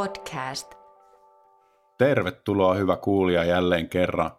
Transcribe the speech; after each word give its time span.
podcast. 0.00 0.74
Tervetuloa 1.98 2.74
hyvä 2.74 2.96
kuulija 2.96 3.44
jälleen 3.44 3.88
kerran 3.88 4.30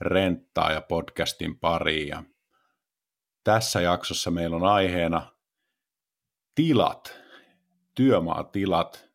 Renttaa 0.00 0.72
ja 0.72 0.80
podcastin 0.80 1.58
pariin. 1.58 2.08
Ja 2.08 2.22
tässä 3.44 3.80
jaksossa 3.80 4.30
meillä 4.30 4.56
on 4.56 4.64
aiheena 4.64 5.32
tilat, 6.54 7.20
työmaatilat, 7.94 9.08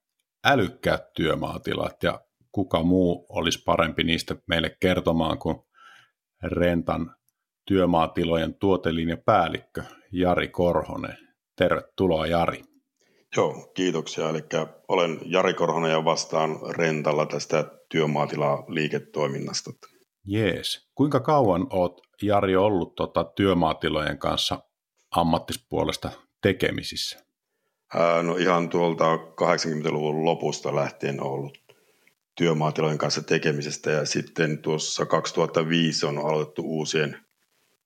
älykkäät 0.46 1.14
työmaatilat 1.14 2.04
ja 2.04 2.22
kuka 2.52 2.84
muu 2.84 3.26
olisi 3.30 3.64
parempi 3.64 4.04
niistä 4.04 4.36
meille 4.48 4.78
kertomaan 4.80 5.40
kuin 5.40 5.58
Rentan 6.44 7.16
työmaatilojen 7.66 8.54
tuotelinja 8.54 9.18
päällikkö 9.18 9.84
Jari 10.12 10.48
Korhonen. 10.48 11.18
Tervetuloa 11.56 12.28
Jari. 12.28 12.73
Joo, 13.38 13.72
kiitoksia. 13.74 14.30
Eli 14.30 14.44
olen 14.88 15.20
Jari 15.26 15.54
Korhonen 15.54 15.92
ja 15.92 16.06
vastaan 16.06 16.60
rentalla 16.70 17.26
tästä 17.26 17.66
työmaatila 17.90 18.64
liiketoiminnasta. 18.68 19.72
Jees. 20.26 20.88
Kuinka 20.96 21.20
kauan 21.20 21.68
olet 21.70 21.94
Jari 22.22 22.56
ollut 22.56 22.96
tota, 22.96 23.24
työmaatilojen 23.24 24.18
kanssa 24.18 24.64
ammattispuolesta 25.12 26.12
tekemisissä? 26.42 27.20
Ää, 27.94 28.24
no 28.24 28.36
ihan 28.36 28.70
tuolta 28.70 29.16
80-luvun 29.16 30.26
lopusta 30.26 30.76
lähtien 30.76 31.24
ollut 31.24 31.58
työmaatilojen 32.36 32.98
kanssa 32.98 33.24
tekemisestä 33.24 33.92
ja 33.92 34.06
sitten 34.06 34.58
tuossa 34.58 35.06
2005 35.06 36.06
on 36.06 36.18
aloitettu 36.18 36.62
uusien 36.66 37.18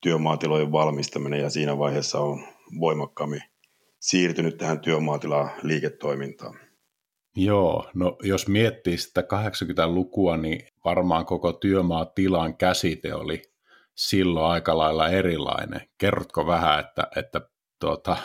työmaatilojen 0.02 0.72
valmistaminen 0.72 1.42
ja 1.42 1.50
siinä 1.50 1.78
vaiheessa 1.78 2.20
on 2.20 2.48
voimakkaammin 2.80 3.44
siirtynyt 4.00 4.58
tähän 4.58 4.80
työmaatilaan 4.80 5.52
liiketoimintaan. 5.64 6.60
Joo, 7.36 7.90
no 7.94 8.18
jos 8.24 8.48
miettii 8.48 8.98
sitä 8.98 9.22
80-lukua, 9.22 10.38
niin 10.38 10.68
varmaan 10.86 11.26
koko 11.26 11.54
työmaatilan 11.54 12.58
käsite 12.58 13.14
oli 13.14 13.42
silloin 13.96 14.52
aika 14.52 14.78
lailla 14.78 15.10
erilainen. 15.10 15.82
Kerrotko 15.98 16.48
vähän, 16.48 16.80
että, 16.80 17.08
että 17.16 17.42
tuota, 17.80 18.18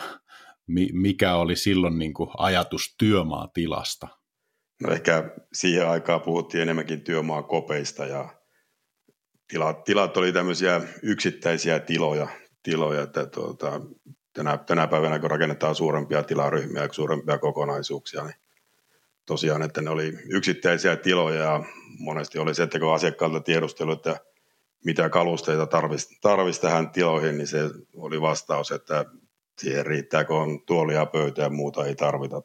mikä 0.93 1.35
oli 1.35 1.55
silloin 1.55 1.99
niin 1.99 2.13
kuin 2.13 2.29
ajatus 2.37 2.95
työmaatilasta? 2.97 4.07
No 4.81 4.93
ehkä 4.93 5.31
siihen 5.53 5.89
aikaan 5.89 6.21
puhuttiin 6.21 6.61
enemmänkin 6.61 7.01
työmaakopeista 7.01 8.05
ja 8.05 8.29
tilat, 9.47 9.83
tilat 9.83 10.17
oli 10.17 10.33
tämmöisiä 10.33 10.81
yksittäisiä 11.03 11.79
tiloja, 11.79 12.27
tiloja 12.63 13.01
että 13.01 13.25
tuota, 13.25 13.81
tänä, 14.33 14.57
tänä 14.57 14.87
päivänä, 14.87 15.19
kun 15.19 15.31
rakennetaan 15.31 15.75
suurempia 15.75 16.23
tilaryhmiä 16.23 16.81
ja 16.81 16.93
suurempia 16.93 17.37
kokonaisuuksia, 17.37 18.23
niin 18.23 18.35
tosiaan, 19.25 19.61
että 19.61 19.81
ne 19.81 19.89
oli 19.89 20.13
yksittäisiä 20.29 20.95
tiloja 20.95 21.43
ja 21.43 21.63
monesti 21.99 22.39
oli 22.39 22.55
se, 22.55 22.63
että 22.63 22.79
kun 22.79 22.93
asiakkaalta 22.93 23.39
tiedustelu, 23.39 23.91
että 23.91 24.19
mitä 24.85 25.09
kalusteita 25.09 25.67
tarvisi, 25.67 26.17
tarvisi 26.21 26.61
tähän 26.61 26.89
tiloihin, 26.89 27.37
niin 27.37 27.47
se 27.47 27.69
oli 27.95 28.21
vastaus, 28.21 28.71
että 28.71 29.05
siihen 29.59 29.85
riittää, 29.85 30.23
kun 30.23 30.37
on 30.37 30.61
tuolia, 30.61 31.05
pöytä 31.05 31.41
ja 31.41 31.49
muuta 31.49 31.85
ei 31.85 31.95
tarvita. 31.95 32.41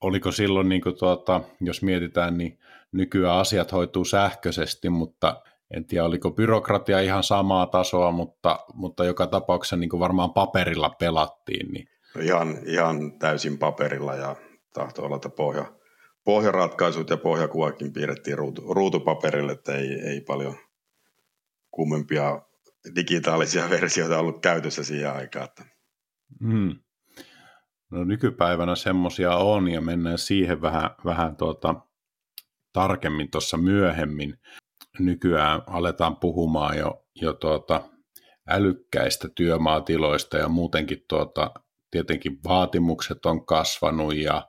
Oliko 0.00 0.32
silloin, 0.32 0.68
niin 0.68 0.82
kuin 0.82 0.98
tuota, 0.98 1.40
jos 1.60 1.82
mietitään, 1.82 2.38
niin 2.38 2.58
nykyään 2.92 3.36
asiat 3.36 3.72
hoituu 3.72 4.04
sähköisesti, 4.04 4.88
mutta 4.88 5.42
en 5.76 5.84
tiedä 5.84 6.04
oliko 6.04 6.30
byrokratia 6.30 7.00
ihan 7.00 7.22
samaa 7.22 7.66
tasoa, 7.66 8.10
mutta, 8.10 8.58
mutta 8.74 9.04
joka 9.04 9.26
tapauksessa 9.26 9.76
niin 9.76 9.90
kuin 9.90 10.00
varmaan 10.00 10.32
paperilla 10.32 10.90
pelattiin. 10.90 11.72
Niin. 11.72 11.86
No 12.14 12.20
ihan, 12.20 12.58
ihan 12.66 13.18
täysin 13.18 13.58
paperilla 13.58 14.14
ja 14.14 14.36
tahtoi 14.74 15.04
olla, 15.04 15.16
että 15.16 15.28
pohja, 15.28 15.72
pohjaratkaisut 16.24 17.10
ja 17.10 17.16
pohjakuvakin 17.16 17.92
piirrettiin 17.92 18.38
ruutu, 18.38 18.74
ruutupaperille, 18.74 19.52
että 19.52 19.74
ei, 19.74 20.00
ei 20.00 20.20
paljon 20.20 20.56
kummempia 21.70 22.42
digitaalisia 22.96 23.70
versioita 23.80 24.18
ollut 24.18 24.42
käytössä 24.42 24.84
siihen 24.84 25.12
aikaan. 25.12 25.44
Että. 25.44 25.64
Hmm. 26.42 26.74
No 27.90 28.04
nykypäivänä 28.04 28.74
semmoisia 28.74 29.36
on 29.36 29.68
ja 29.68 29.80
mennään 29.80 30.18
siihen 30.18 30.62
vähän, 30.62 30.90
vähän 31.04 31.36
tuota, 31.36 31.74
tarkemmin 32.72 33.30
tuossa 33.30 33.56
myöhemmin 33.56 34.38
nykyään 35.04 35.62
aletaan 35.66 36.16
puhumaan 36.16 36.78
jo, 36.78 37.04
jo 37.14 37.32
tuota 37.32 37.82
älykkäistä 38.48 39.28
työmaatiloista 39.34 40.36
ja 40.36 40.48
muutenkin 40.48 41.04
tuota, 41.08 41.50
tietenkin 41.90 42.38
vaatimukset 42.44 43.26
on 43.26 43.46
kasvanut 43.46 44.16
ja, 44.16 44.48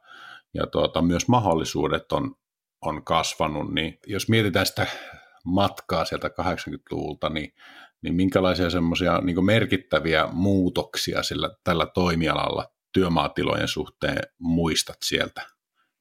ja 0.53 0.67
tuota, 0.67 1.01
myös 1.01 1.27
mahdollisuudet 1.27 2.11
on, 2.11 2.35
on 2.81 3.03
kasvanut, 3.03 3.73
niin 3.73 3.99
jos 4.07 4.29
mietitään 4.29 4.65
sitä 4.65 4.87
matkaa 5.45 6.05
sieltä 6.05 6.27
80-luvulta, 6.27 7.29
niin, 7.29 7.53
niin 8.01 8.15
minkälaisia 8.15 8.69
semmoisia 8.69 9.21
niin 9.21 9.45
merkittäviä 9.45 10.27
muutoksia 10.31 11.23
sillä, 11.23 11.49
tällä 11.63 11.85
toimialalla 11.85 12.65
työmaatilojen 12.93 13.67
suhteen 13.67 14.21
muistat 14.39 14.97
sieltä 15.03 15.47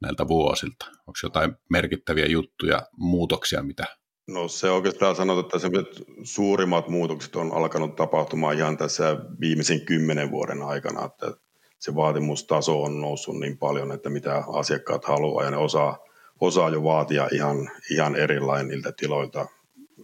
näiltä 0.03 0.29
vuosilta? 0.29 0.87
Onko 0.87 1.19
jotain 1.23 1.57
merkittäviä 1.71 2.27
juttuja, 2.27 2.83
muutoksia, 2.97 3.63
mitä 3.63 4.00
No 4.31 4.49
se 4.49 4.71
oikeastaan 4.71 5.17
sanotaan, 5.17 5.45
että 5.45 5.59
sellaiset 5.59 6.05
suurimmat 6.23 6.89
muutokset 6.89 7.37
on 7.37 7.53
alkanut 7.53 7.97
tapahtumaan 7.97 8.57
ihan 8.57 8.77
tässä 8.77 9.17
viimeisen 9.41 9.81
kymmenen 9.81 10.31
vuoden 10.31 10.63
aikana, 10.63 11.05
että 11.05 11.33
se 11.79 11.95
vaatimustaso 11.95 12.83
on 12.83 13.01
noussut 13.01 13.39
niin 13.39 13.59
paljon, 13.59 13.93
että 13.93 14.11
mitä 14.11 14.45
asiakkaat 14.53 15.05
haluaa 15.05 15.45
ja 15.45 15.51
ne 15.51 15.57
osaa, 15.57 15.99
osaa 16.41 16.69
jo 16.69 16.83
vaatia 16.83 17.29
ihan, 17.33 17.71
ihan 17.91 18.17
erilain 18.17 18.69
niiltä 18.69 18.93
tiloilta 18.93 19.47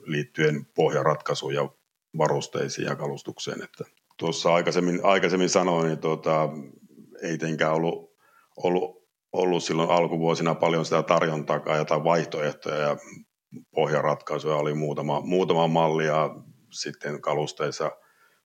liittyen 0.05 0.67
pohjaratkaisuun 0.75 1.55
ja 1.55 1.69
varusteisiin 2.19 2.87
ja 2.87 2.97
kalustukseen. 2.97 3.63
Että 3.63 3.85
tuossa 4.17 4.55
aikaisemmin, 4.55 5.01
aikaisemmin 5.03 5.49
sanoin, 5.49 5.87
niin 5.87 5.99
tuota, 5.99 6.49
ei 7.23 7.39
tenkään 7.39 7.75
ollut, 7.75 8.17
ollut, 8.57 9.09
ollut 9.33 9.65
silloin 9.65 9.91
alkuvuosina 9.91 10.55
paljon 10.55 10.85
sitä 10.85 11.03
tarjontaa 11.03 11.61
tai 11.89 12.05
vaihtoehtoja 12.05 12.77
ja 12.77 12.97
pohjaratkaisuja 13.75 14.57
oli 14.57 14.75
muutama, 14.75 15.21
muutama 15.21 15.67
malli 15.67 16.07
ja 16.07 16.31
sitten 16.73 17.21
kalusteissa, 17.21 17.91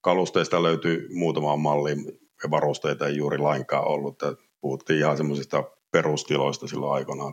kalusteista 0.02 0.64
löytyi 0.64 1.08
muutama 1.14 1.58
malli 1.58 1.92
ja 2.44 2.52
varusteita 2.52 3.08
ei 3.08 3.18
juuri 3.18 3.38
lainkaan 3.38 3.88
ollut. 3.88 4.24
Että 4.24 4.44
puhuttiin 4.62 5.00
ihan 5.00 5.18
semmoisista 5.18 5.64
perustiloista 5.92 6.68
silloin 6.68 6.94
aikana. 6.94 7.32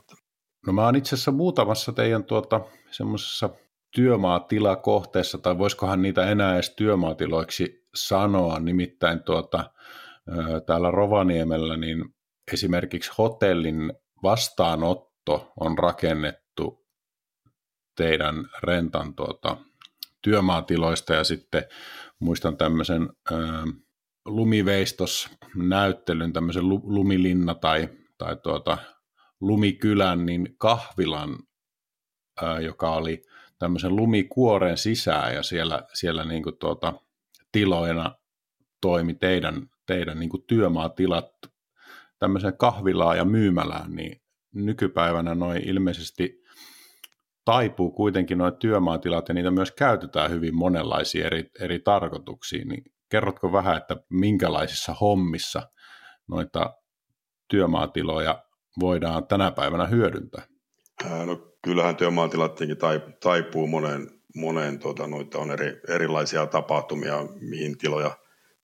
No 0.67 0.73
mä 0.73 0.85
oon 0.85 0.97
itse 0.97 1.15
asiassa 1.15 1.33
muutamassa 1.33 1.93
teidän 1.93 2.25
tuota, 2.25 2.61
semmoisessa 2.91 3.51
työmaatilakohteessa, 3.95 5.39
tai 5.39 5.59
voisikohan 5.59 6.03
niitä 6.03 6.31
enää 6.31 6.55
edes 6.55 6.71
työmaatiloiksi 6.71 7.87
sanoa, 7.95 8.61
nimittäin 8.61 9.23
tuota, 9.23 9.71
täällä 10.67 10.91
Rovaniemellä 10.91 11.77
niin 11.77 12.05
esimerkiksi 12.53 13.13
hotellin 13.19 13.93
vastaanotto 14.23 15.53
on 15.61 15.79
rakennettu 15.79 16.48
teidän 17.99 18.49
rentan 18.63 19.15
tuota, 19.15 19.57
työmaatiloista 20.23 21.15
ja 21.15 21.25
sitten 21.25 21.65
muistan 22.19 22.57
tämmöisen 22.57 23.09
ö, 23.31 23.35
lumiveistosnäyttelyn, 24.25 26.33
tämmöisen 26.33 26.69
lumilinna 26.69 27.55
tai, 27.55 27.89
tai 28.19 28.37
tuota, 28.37 28.79
lumikylän, 29.41 30.27
niin 30.27 30.55
kahvilan, 30.59 31.39
ö, 32.43 32.61
joka 32.61 32.91
oli 32.91 33.23
tämmöisen 33.59 33.97
lumikuoren 33.97 34.79
sisään 34.79 35.35
ja 35.35 35.43
siellä, 35.43 35.83
siellä 35.95 36.25
niin 36.25 36.43
kuin 36.43 36.59
tuota, 36.59 36.93
tiloina 37.53 38.15
toimi 38.81 39.15
teidän, 39.15 39.71
teidän 39.87 40.21
niin 40.21 40.31
kuin 40.31 40.45
työmaatilat 40.47 41.31
tämmöisen 42.19 42.57
kahvilaa 42.57 43.17
ja 43.17 43.25
myymälään, 43.25 43.95
niin 43.95 44.21
nykypäivänä 44.55 45.35
noin 45.35 45.69
ilmeisesti 45.69 46.48
taipuu 47.49 47.91
kuitenkin 47.91 48.39
nuo 48.39 48.51
työmaatilat 48.51 49.29
ja 49.29 49.35
niitä 49.35 49.51
myös 49.51 49.73
käytetään 49.73 50.31
hyvin 50.31 50.55
monenlaisiin 50.55 51.27
eri, 51.27 51.51
eri 51.61 51.79
tarkoituksiin, 51.79 52.69
niin 52.69 52.85
kerrotko 53.09 53.53
vähän, 53.53 53.77
että 53.77 53.97
minkälaisissa 54.11 54.95
hommissa 55.01 55.63
noita 56.29 56.75
työmaatiloja 57.51 58.45
voidaan 58.81 59.27
tänä 59.27 59.51
päivänä 59.51 59.87
hyödyntää? 59.87 60.43
No, 61.27 61.37
kyllähän 61.65 61.97
työmaatilat 61.97 62.59
taipuu 63.23 63.67
moneen, 63.67 64.11
moneen 64.37 64.79
tuota, 64.79 65.07
noita 65.07 65.39
on 65.39 65.51
eri, 65.51 65.81
erilaisia 65.89 66.47
tapahtumia, 66.47 67.27
mihin 67.41 67.79
tiloja, 67.79 68.17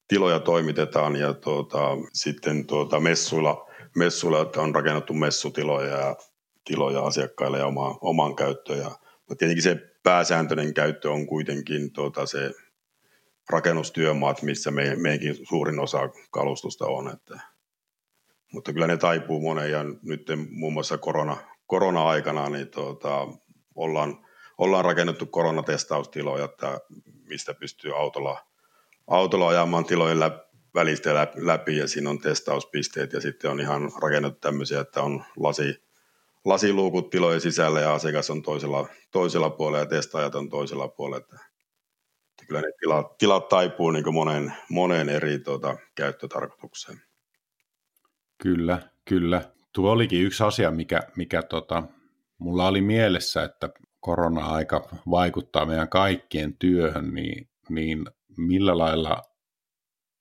tiloja 0.08 0.40
toimitetaan 0.40 1.16
ja 1.16 1.34
tuota, 1.34 1.88
sitten 2.12 2.66
tuota, 2.66 3.00
messuilla, 3.00 3.66
messuilla 3.96 4.50
on 4.56 4.75
rakennettu 4.75 5.14
messutiloja 5.14 5.96
ja 5.96 6.16
tiloja 6.64 7.00
asiakkaille 7.00 7.58
ja 7.58 7.66
oma, 7.66 7.99
oman 8.00 8.37
käyttöön. 8.37 8.78
Ja, 8.78 8.90
mutta 9.19 9.37
tietenkin 9.38 9.62
se 9.62 9.76
pääsääntöinen 10.02 10.75
käyttö 10.75 11.11
on 11.11 11.26
kuitenkin 11.26 11.93
tuota, 11.93 12.26
se 12.26 12.50
rakennustyömaat, 13.50 14.43
missä 14.43 14.70
me, 14.70 14.96
meidänkin 14.96 15.46
suurin 15.46 15.81
osa 15.81 16.08
kalustusta 16.31 16.87
on. 16.87 17.12
Että, 17.12 17.40
mutta 18.52 18.72
kyllä 18.72 18.87
ne 18.87 18.96
taipuu 18.96 19.40
moneen 19.40 19.70
ja 19.70 19.84
nyt 20.02 20.26
muun 20.50 20.72
muassa 20.72 20.99
korona, 20.99 21.37
korona-aikana 21.66 22.49
niin 22.49 22.69
tuota, 22.69 23.28
ollaan, 23.75 24.26
ollaan 24.58 24.84
rakennettu 24.84 25.26
koronatestaustiloja, 25.26 26.44
että 26.44 26.81
mistä 27.28 27.55
pystyy 27.55 27.96
autolla, 27.96 28.46
autolla 29.06 29.49
ajamaan 29.49 29.84
tilojen 29.84 30.20
läpi, 30.20 30.44
välistä 30.75 31.28
läpi 31.34 31.76
ja 31.76 31.88
siinä 31.88 32.11
on 32.11 32.19
testauspisteet 32.19 33.12
ja 33.12 33.20
sitten 33.20 33.50
on 33.50 33.61
ihan 33.61 33.93
rakennettu 34.02 34.40
tämmöisiä, 34.40 34.81
että 34.81 35.02
on 35.02 35.25
lasi, 35.37 35.83
lasiluukut 36.44 37.11
tilojen 37.11 37.41
sisällä 37.41 37.81
ja 37.81 37.94
asiakas 37.94 38.31
on 38.31 38.43
toisella, 38.43 38.88
toisella 39.11 39.50
puolella 39.50 39.79
ja 39.79 39.87
testaajat 39.87 40.35
on 40.35 40.49
toisella 40.49 40.88
puolella. 40.88 41.25
Että, 41.25 41.38
kyllä 42.46 42.61
ne 42.61 42.73
tilat, 42.81 43.19
tilat 43.19 43.49
taipuu 43.49 43.91
niin 43.91 44.14
moneen, 44.14 44.55
moneen 44.69 45.08
eri 45.08 45.38
tuota, 45.38 45.76
käyttötarkoitukseen. 45.94 47.02
Kyllä, 48.43 48.82
kyllä. 49.05 49.43
Tuo 49.73 49.91
olikin 49.91 50.23
yksi 50.23 50.44
asia, 50.44 50.70
mikä, 50.70 51.02
mikä 51.17 51.43
tota, 51.43 51.82
mulla 52.38 52.69
oli 52.69 52.81
mielessä, 52.81 53.43
että 53.43 53.70
korona-aika 54.00 54.88
vaikuttaa 55.11 55.67
meidän 55.67 55.88
kaikkien 55.88 56.56
työhön, 56.56 57.14
niin, 57.14 57.49
niin 57.69 58.06
millä 58.37 58.79
lailla 58.79 59.23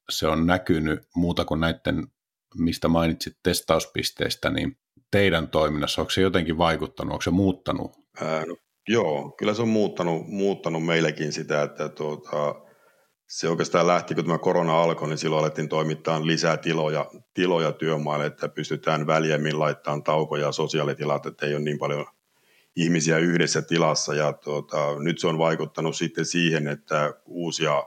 se 0.10 0.28
on 0.28 0.46
näkynyt 0.46 1.08
muuta 1.16 1.46
kuin 1.46 1.60
näiden, 1.60 2.08
mistä 2.56 2.88
mainitsit 2.88 3.38
testauspisteistä, 3.44 4.50
niin 4.50 4.78
teidän 5.12 5.48
toiminnassa, 5.48 6.01
onko 6.01 6.10
se 6.10 6.22
jotenkin 6.22 6.57
vaikuttanut, 6.57 7.12
onko 7.12 7.22
se 7.22 7.31
muuttanut? 7.31 7.92
Ää, 8.22 8.45
no, 8.45 8.57
joo, 8.88 9.31
kyllä 9.31 9.54
se 9.54 9.62
on 9.62 9.68
muuttanut, 9.68 10.28
muuttanut 10.28 10.86
meillekin 10.86 11.34
sitä, 11.34 11.63
että 11.63 11.90
tuota, 11.90 12.56
se 13.30 13.50
oikeastaan 13.50 13.88
lähti, 13.88 14.16
kun 14.16 14.25
tämä 14.25 14.38
korona 14.38 14.81
alkoi, 14.81 15.07
niin 15.07 15.18
silloin 15.18 15.40
alettiin 15.40 15.69
toimittaa 15.69 16.25
lisää 16.25 16.57
tiloja, 16.57 17.12
tiloja 17.34 17.72
työmaalle, 17.72 18.25
että 18.25 18.50
pystytään 18.50 19.07
väljemmin 19.07 19.60
laittamaan 19.60 20.04
taukoja 20.04 20.51
sosiaalitilat, 20.51 21.25
että 21.25 21.45
ei 21.45 21.54
ole 21.56 21.63
niin 21.63 21.80
paljon 21.80 22.06
ihmisiä 22.75 23.18
yhdessä 23.18 23.62
tilassa. 23.62 24.13
Ja 24.13 24.34
tuota, 24.34 25.00
nyt 25.00 25.19
se 25.19 25.28
on 25.28 25.38
vaikuttanut 25.38 25.95
sitten 25.95 26.25
siihen, 26.25 26.68
että 26.68 27.13
uusia, 27.25 27.84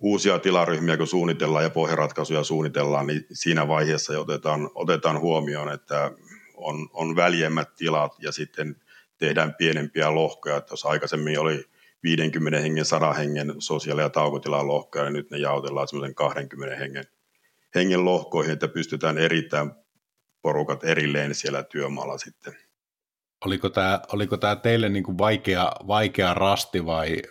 uusia 0.00 0.38
tilaryhmiä 0.38 0.96
kun 0.96 1.06
suunnitellaan 1.06 1.64
ja 1.64 1.70
pohjaratkaisuja 1.70 2.44
suunnitellaan, 2.44 3.06
niin 3.06 3.26
siinä 3.32 3.68
vaiheessa 3.68 4.20
otetaan, 4.20 4.70
otetaan 4.74 5.20
huomioon, 5.20 5.72
että 5.72 6.10
on, 6.56 6.88
on 6.92 7.16
väljemmät 7.16 7.74
tilat 7.76 8.12
ja 8.18 8.32
sitten 8.32 8.76
tehdään 9.18 9.54
pienempiä 9.54 10.14
lohkoja. 10.14 10.56
Että 10.56 10.72
jos 10.72 10.86
aikaisemmin 10.86 11.40
oli 11.40 11.64
50 12.02 12.60
hengen, 12.60 12.84
100 12.84 13.12
hengen 13.12 13.54
sosiaali- 13.58 14.02
ja 14.02 14.10
taukotilan 14.10 14.68
lohkoja, 14.68 15.04
ja 15.04 15.10
nyt 15.10 15.30
ne 15.30 15.38
jaotellaan 15.38 15.88
semmoisen 15.88 16.14
20 16.14 16.76
hengen, 16.76 17.04
hengen 17.74 18.04
lohkoihin, 18.04 18.52
että 18.52 18.68
pystytään 18.68 19.18
erittäin 19.18 19.70
porukat 20.42 20.84
erilleen 20.84 21.34
siellä 21.34 21.62
työmaalla 21.62 22.18
sitten. 22.18 22.56
Oliko 23.44 23.68
tämä, 23.68 24.00
oliko 24.12 24.36
tämä 24.36 24.56
teille 24.56 24.88
niin 24.88 25.04
kuin 25.04 25.18
vaikea, 25.18 25.72
vaikea 25.86 26.34
rasti 26.34 26.86
vai, 26.86 27.22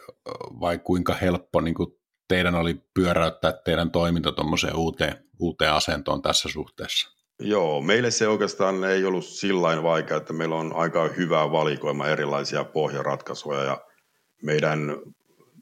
vai 0.60 0.80
kuinka 0.80 1.13
helppo 1.13 1.62
niin 1.62 1.75
kuin 1.75 1.99
teidän 2.30 2.56
oli 2.56 2.81
pyöräyttää 2.94 3.54
teidän 3.54 3.92
toiminta 3.92 4.31
tuommoiseen 4.31 4.76
uuteen, 4.76 5.16
uuteen 5.40 5.72
asentoon 5.72 6.22
tässä 6.22 6.50
suhteessa? 6.50 7.20
Joo, 7.40 7.81
meille 7.81 8.12
se 8.12 8.28
oikeastaan 8.28 8.84
ei 8.84 9.06
ollut 9.06 9.26
sillä 9.26 9.84
vaikea, 9.84 10.18
että 10.18 10.34
meillä 10.34 10.56
on 10.56 10.76
aika 10.76 11.08
hyvä 11.08 11.52
valikoima 11.52 12.08
erilaisia 12.08 12.64
pohjaratkaisuja 12.64 13.64
ja 13.64 13.81
meidän 14.44 14.98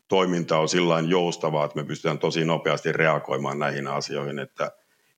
toiminta 0.07 0.57
on 0.59 0.69
sillä 0.69 0.99
joustavaa, 0.99 1.65
että 1.65 1.79
me 1.79 1.87
pystytään 1.87 2.19
tosi 2.19 2.45
nopeasti 2.45 2.91
reagoimaan 2.91 3.59
näihin 3.59 3.87
asioihin, 3.87 4.39
että 4.39 4.71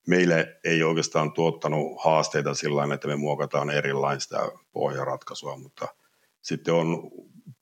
meille 0.08 0.60
ei 0.64 0.84
oikeastaan 0.84 1.34
tuottanut 1.34 2.04
haasteita 2.04 2.54
sillä 2.54 2.94
että 2.94 3.08
me 3.08 3.16
muokataan 3.16 3.70
erilaista 3.70 4.52
pohjaratkaisua, 4.72 5.58
mutta 5.58 5.88
sitten 6.42 6.74
on 6.74 7.12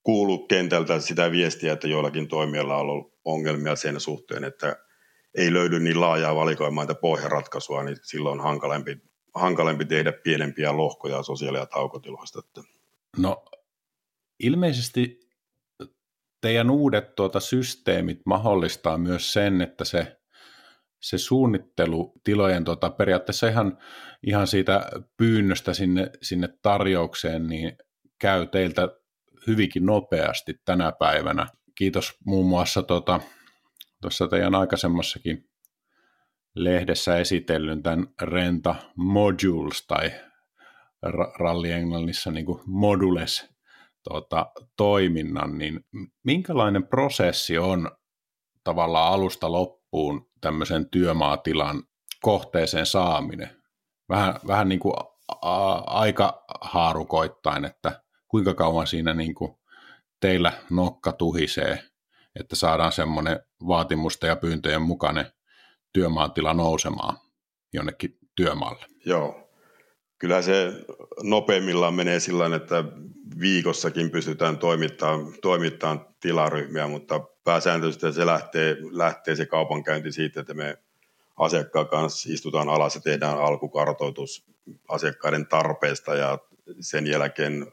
kuullut 0.03 0.47
kentältä 0.47 0.99
sitä 0.99 1.31
viestiä, 1.31 1.73
että 1.73 1.87
joillakin 1.87 2.27
toimijoilla 2.27 2.75
on 2.75 2.81
ollut 2.81 3.16
ongelmia 3.27 3.75
sen 3.75 3.99
suhteen, 3.99 4.43
että 4.43 4.75
ei 5.35 5.53
löydy 5.53 5.79
niin 5.79 6.01
laajaa 6.01 6.35
valikoimaa 6.35 6.85
pohjaratkaisua, 7.01 7.83
niin 7.83 7.97
silloin 8.01 8.39
on 8.39 8.43
hankalempi, 8.43 8.97
hankalempi 9.35 9.85
tehdä 9.85 10.11
pienempiä 10.11 10.77
lohkoja 10.77 11.23
sosiaali- 11.23 11.57
ja 11.57 11.65
taukotiloista. 11.65 12.41
No 13.17 13.45
ilmeisesti 14.39 15.19
teidän 16.41 16.69
uudet 16.69 17.15
tuota, 17.15 17.39
systeemit 17.39 18.21
mahdollistaa 18.25 18.97
myös 18.97 19.33
sen, 19.33 19.61
että 19.61 19.85
se, 19.85 20.17
se 20.99 21.17
suunnittelu 21.17 22.13
tilojen 22.23 22.63
tuota, 22.63 22.89
periaatteessa 22.89 23.47
ihan, 23.47 23.77
ihan 24.23 24.47
siitä 24.47 24.89
pyynnöstä 25.17 25.73
sinne, 25.73 26.11
sinne 26.21 26.49
tarjoukseen, 26.61 27.47
niin 27.47 27.77
käy 28.19 28.47
teiltä 28.47 28.89
hyvinkin 29.47 29.85
nopeasti 29.85 30.61
tänä 30.65 30.91
päivänä. 30.91 31.47
Kiitos 31.77 32.17
muun 32.25 32.45
muassa 32.45 32.83
tuota, 32.83 33.19
tuossa 34.01 34.27
teidän 34.27 34.55
aikaisemmassakin 34.55 35.49
lehdessä 36.55 37.17
esitellyn 37.17 37.83
tämän 37.83 38.07
Renta 38.21 38.75
Modules 38.95 39.87
tai 39.87 40.11
ralli 41.39 41.71
englannissa 41.71 42.31
niin 42.31 42.45
kuin 42.45 42.61
modules 42.65 43.49
tuota, 44.09 44.51
toiminnan, 44.77 45.57
niin 45.57 45.85
minkälainen 46.23 46.87
prosessi 46.87 47.57
on 47.57 47.91
tavallaan 48.63 49.13
alusta 49.13 49.51
loppuun 49.51 50.29
tämmöisen 50.41 50.89
työmaatilan 50.89 51.83
kohteeseen 52.21 52.85
saaminen? 52.85 53.49
Vähän, 54.09 54.39
vähän 54.47 54.69
niin 54.69 54.79
kuin 54.79 54.93
aika 55.85 56.45
haarukoittain, 56.61 57.65
että 57.65 58.01
kuinka 58.27 58.53
kauan 58.53 58.87
siinä 58.87 59.13
niin 59.13 59.35
kuin 59.35 59.57
teillä 60.19 60.53
nokka 60.69 61.11
tuhisee, 61.11 61.83
että 62.39 62.55
saadaan 62.55 62.91
semmoinen 62.91 63.39
vaatimusta 63.67 64.27
ja 64.27 64.35
pyyntöjen 64.35 64.81
mukainen 64.81 65.25
työmaatila 65.93 66.53
nousemaan 66.53 67.17
jonnekin 67.73 68.17
työmaalle. 68.35 68.85
Joo, 69.05 69.49
kyllä 70.19 70.41
se 70.41 70.73
nopeimmillaan 71.23 71.93
menee 71.93 72.19
sillä 72.19 72.55
että 72.55 72.83
viikossakin 73.39 74.11
pystytään 74.11 74.57
toimittamaan, 74.57 75.33
toimittamaan 75.41 76.07
tilaryhmiä, 76.19 76.87
mutta 76.87 77.19
pääsääntöisesti 77.43 78.13
se 78.13 78.25
lähtee, 78.25 78.77
lähtee 78.91 79.35
se 79.35 79.45
kaupankäynti 79.45 80.11
siitä, 80.11 80.39
että 80.39 80.53
me 80.53 80.77
asiakkaan 81.37 81.87
kanssa 81.87 82.29
istutaan 82.33 82.69
alas 82.69 82.95
ja 82.95 83.01
tehdään 83.01 83.37
alkukartoitus 83.37 84.45
asiakkaiden 84.87 85.47
tarpeesta 85.47 86.15
ja 86.15 86.39
sen 86.79 87.07
jälkeen 87.07 87.71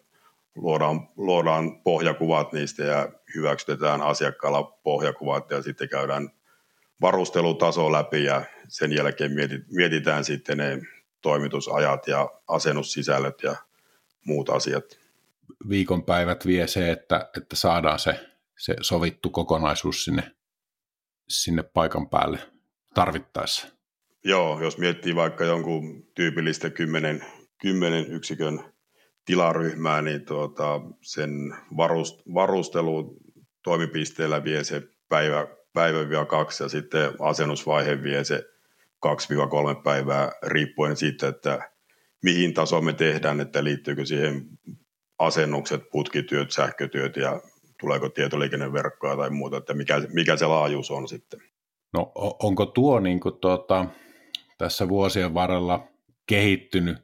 luodaan, 0.56 1.08
luodaan 1.16 1.82
pohjakuvat 1.82 2.52
niistä 2.52 2.84
ja 2.84 3.08
hyväksytetään 3.34 4.02
asiakkaalla 4.02 4.62
pohjakuvat 4.62 5.50
ja 5.50 5.62
sitten 5.62 5.88
käydään 5.88 6.30
varustelutaso 7.00 7.92
läpi 7.92 8.24
ja 8.24 8.44
sen 8.68 8.92
jälkeen 8.92 9.32
mietitään 9.70 10.24
sitten 10.24 10.58
ne 10.58 10.80
toimitusajat 11.20 12.06
ja 12.06 12.30
asennussisällöt 12.48 13.42
ja 13.42 13.56
muut 14.24 14.50
asiat. 14.50 14.84
Viikonpäivät 15.68 16.46
vie 16.46 16.66
se, 16.66 16.90
että, 16.90 17.30
että 17.36 17.56
saadaan 17.56 17.98
se, 17.98 18.20
se 18.58 18.76
sovittu 18.80 19.30
kokonaisuus 19.30 20.04
sinne, 20.04 20.22
sinne 21.28 21.62
paikan 21.62 22.08
päälle 22.08 22.38
tarvittaessa. 22.94 23.68
Joo, 24.24 24.60
jos 24.62 24.78
miettii 24.78 25.14
vaikka 25.14 25.44
jonkun 25.44 26.06
tyypillistä 26.14 26.70
10, 26.70 27.24
10 27.58 28.06
yksikön 28.06 28.73
tilaryhmää, 29.24 30.02
niin 30.02 30.24
tuota, 30.24 30.80
sen 31.02 31.56
varust, 31.76 32.20
varustelu 32.34 33.16
toimipisteellä 33.62 34.44
vie 34.44 34.64
se 34.64 34.82
päivä, 35.08 35.46
päivä 35.72 36.24
kaksi 36.28 36.62
ja 36.62 36.68
sitten 36.68 37.12
asennusvaihe 37.20 38.02
vie 38.02 38.24
se 38.24 38.44
2-3 39.06 39.82
päivää 39.84 40.32
riippuen 40.42 40.96
siitä, 40.96 41.28
että 41.28 41.70
mihin 42.22 42.54
tasoon 42.54 42.84
me 42.84 42.92
tehdään, 42.92 43.40
että 43.40 43.64
liittyykö 43.64 44.04
siihen 44.04 44.46
asennukset, 45.18 45.82
putkityöt, 45.92 46.50
sähkötyöt 46.50 47.16
ja 47.16 47.40
tuleeko 47.80 48.08
tietoliikenneverkkoa 48.08 49.16
tai 49.16 49.30
muuta, 49.30 49.56
että 49.56 49.74
mikä, 49.74 50.02
mikä 50.12 50.36
se 50.36 50.46
laajuus 50.46 50.90
on 50.90 51.08
sitten. 51.08 51.40
No 51.92 52.12
onko 52.42 52.66
tuo 52.66 53.00
niin 53.00 53.20
kuin 53.20 53.38
tuota, 53.40 53.86
tässä 54.58 54.88
vuosien 54.88 55.34
varrella 55.34 55.88
kehittynyt 56.26 56.98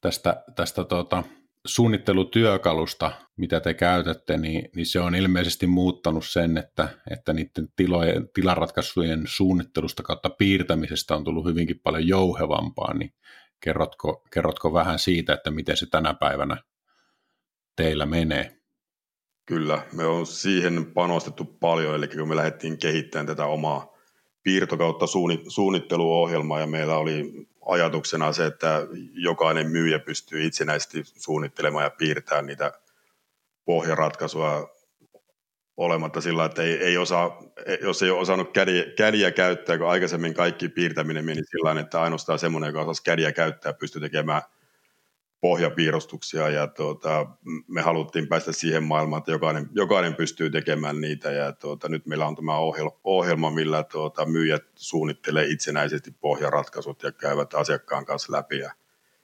tästä, 0.00 0.44
tästä 0.56 0.84
tuota, 0.84 1.22
suunnittelutyökalusta, 1.66 3.12
mitä 3.36 3.60
te 3.60 3.74
käytätte, 3.74 4.36
niin, 4.36 4.68
niin 4.76 4.86
se 4.86 5.00
on 5.00 5.14
ilmeisesti 5.14 5.66
muuttanut 5.66 6.26
sen, 6.26 6.58
että, 6.58 6.88
että 7.10 7.32
niiden 7.32 7.68
tilojen, 7.76 8.28
tilaratkaisujen 8.34 9.22
suunnittelusta 9.26 10.02
kautta 10.02 10.30
piirtämisestä 10.30 11.16
on 11.16 11.24
tullut 11.24 11.46
hyvinkin 11.46 11.80
paljon 11.80 12.08
jouhevampaa, 12.08 12.94
niin 12.94 13.14
kerrotko, 13.60 14.24
kerrotko 14.32 14.72
vähän 14.72 14.98
siitä, 14.98 15.32
että 15.32 15.50
miten 15.50 15.76
se 15.76 15.86
tänä 15.86 16.14
päivänä 16.14 16.56
teillä 17.76 18.06
menee? 18.06 18.56
Kyllä, 19.46 19.82
me 19.92 20.04
on 20.04 20.26
siihen 20.26 20.92
panostettu 20.94 21.44
paljon, 21.44 21.94
eli 21.94 22.08
kun 22.08 22.28
me 22.28 22.36
lähdettiin 22.36 22.78
kehittämään 22.78 23.26
tätä 23.26 23.46
omaa 23.46 23.92
piirtokautta 24.42 25.06
suunnitteluohjelmaa 25.48 26.60
ja 26.60 26.66
meillä 26.66 26.96
oli 26.96 27.32
ajatuksena 27.66 28.32
se, 28.32 28.46
että 28.46 28.86
jokainen 29.12 29.70
myyjä 29.70 29.98
pystyy 29.98 30.46
itsenäisesti 30.46 31.02
suunnittelemaan 31.04 31.84
ja 31.84 31.90
piirtämään 31.90 32.46
niitä 32.46 32.72
pohjaratkaisua 33.64 34.80
olematta 35.76 36.20
sillä, 36.20 36.44
että 36.44 36.62
ei, 36.62 36.72
ei 36.72 36.98
osaa, 36.98 37.42
jos 37.82 38.02
ei 38.02 38.10
ole 38.10 38.20
osannut 38.20 38.52
kädiä, 38.52 38.84
kädiä 38.96 39.30
käyttää, 39.30 39.78
kun 39.78 39.88
aikaisemmin 39.88 40.34
kaikki 40.34 40.68
piirtäminen 40.68 41.24
meni 41.24 41.42
sillä 41.44 41.80
että 41.80 42.02
ainoastaan 42.02 42.38
semmoinen, 42.38 42.68
joka 42.68 42.80
osasi 42.80 43.02
kädiä 43.02 43.32
käyttää, 43.32 43.72
pystyy 43.72 44.00
tekemään 44.00 44.42
pohjapiirustuksia 45.40 46.48
ja 46.48 46.66
tuota, 46.66 47.26
me 47.68 47.82
haluttiin 47.82 48.28
päästä 48.28 48.52
siihen 48.52 48.82
maailmaan, 48.82 49.18
että 49.18 49.30
jokainen, 49.30 49.68
jokainen 49.72 50.14
pystyy 50.14 50.50
tekemään 50.50 51.00
niitä 51.00 51.30
ja 51.30 51.52
tuota, 51.52 51.88
nyt 51.88 52.06
meillä 52.06 52.26
on 52.26 52.36
tämä 52.36 52.52
ohjelma, 53.04 53.50
millä 53.50 53.82
tuota, 53.82 54.24
myyjät 54.24 54.64
suunnittelee 54.74 55.46
itsenäisesti 55.46 56.10
pohjaratkaisut 56.20 57.02
ja 57.02 57.12
käyvät 57.12 57.54
asiakkaan 57.54 58.04
kanssa 58.04 58.32
läpi 58.32 58.58
ja 58.58 58.72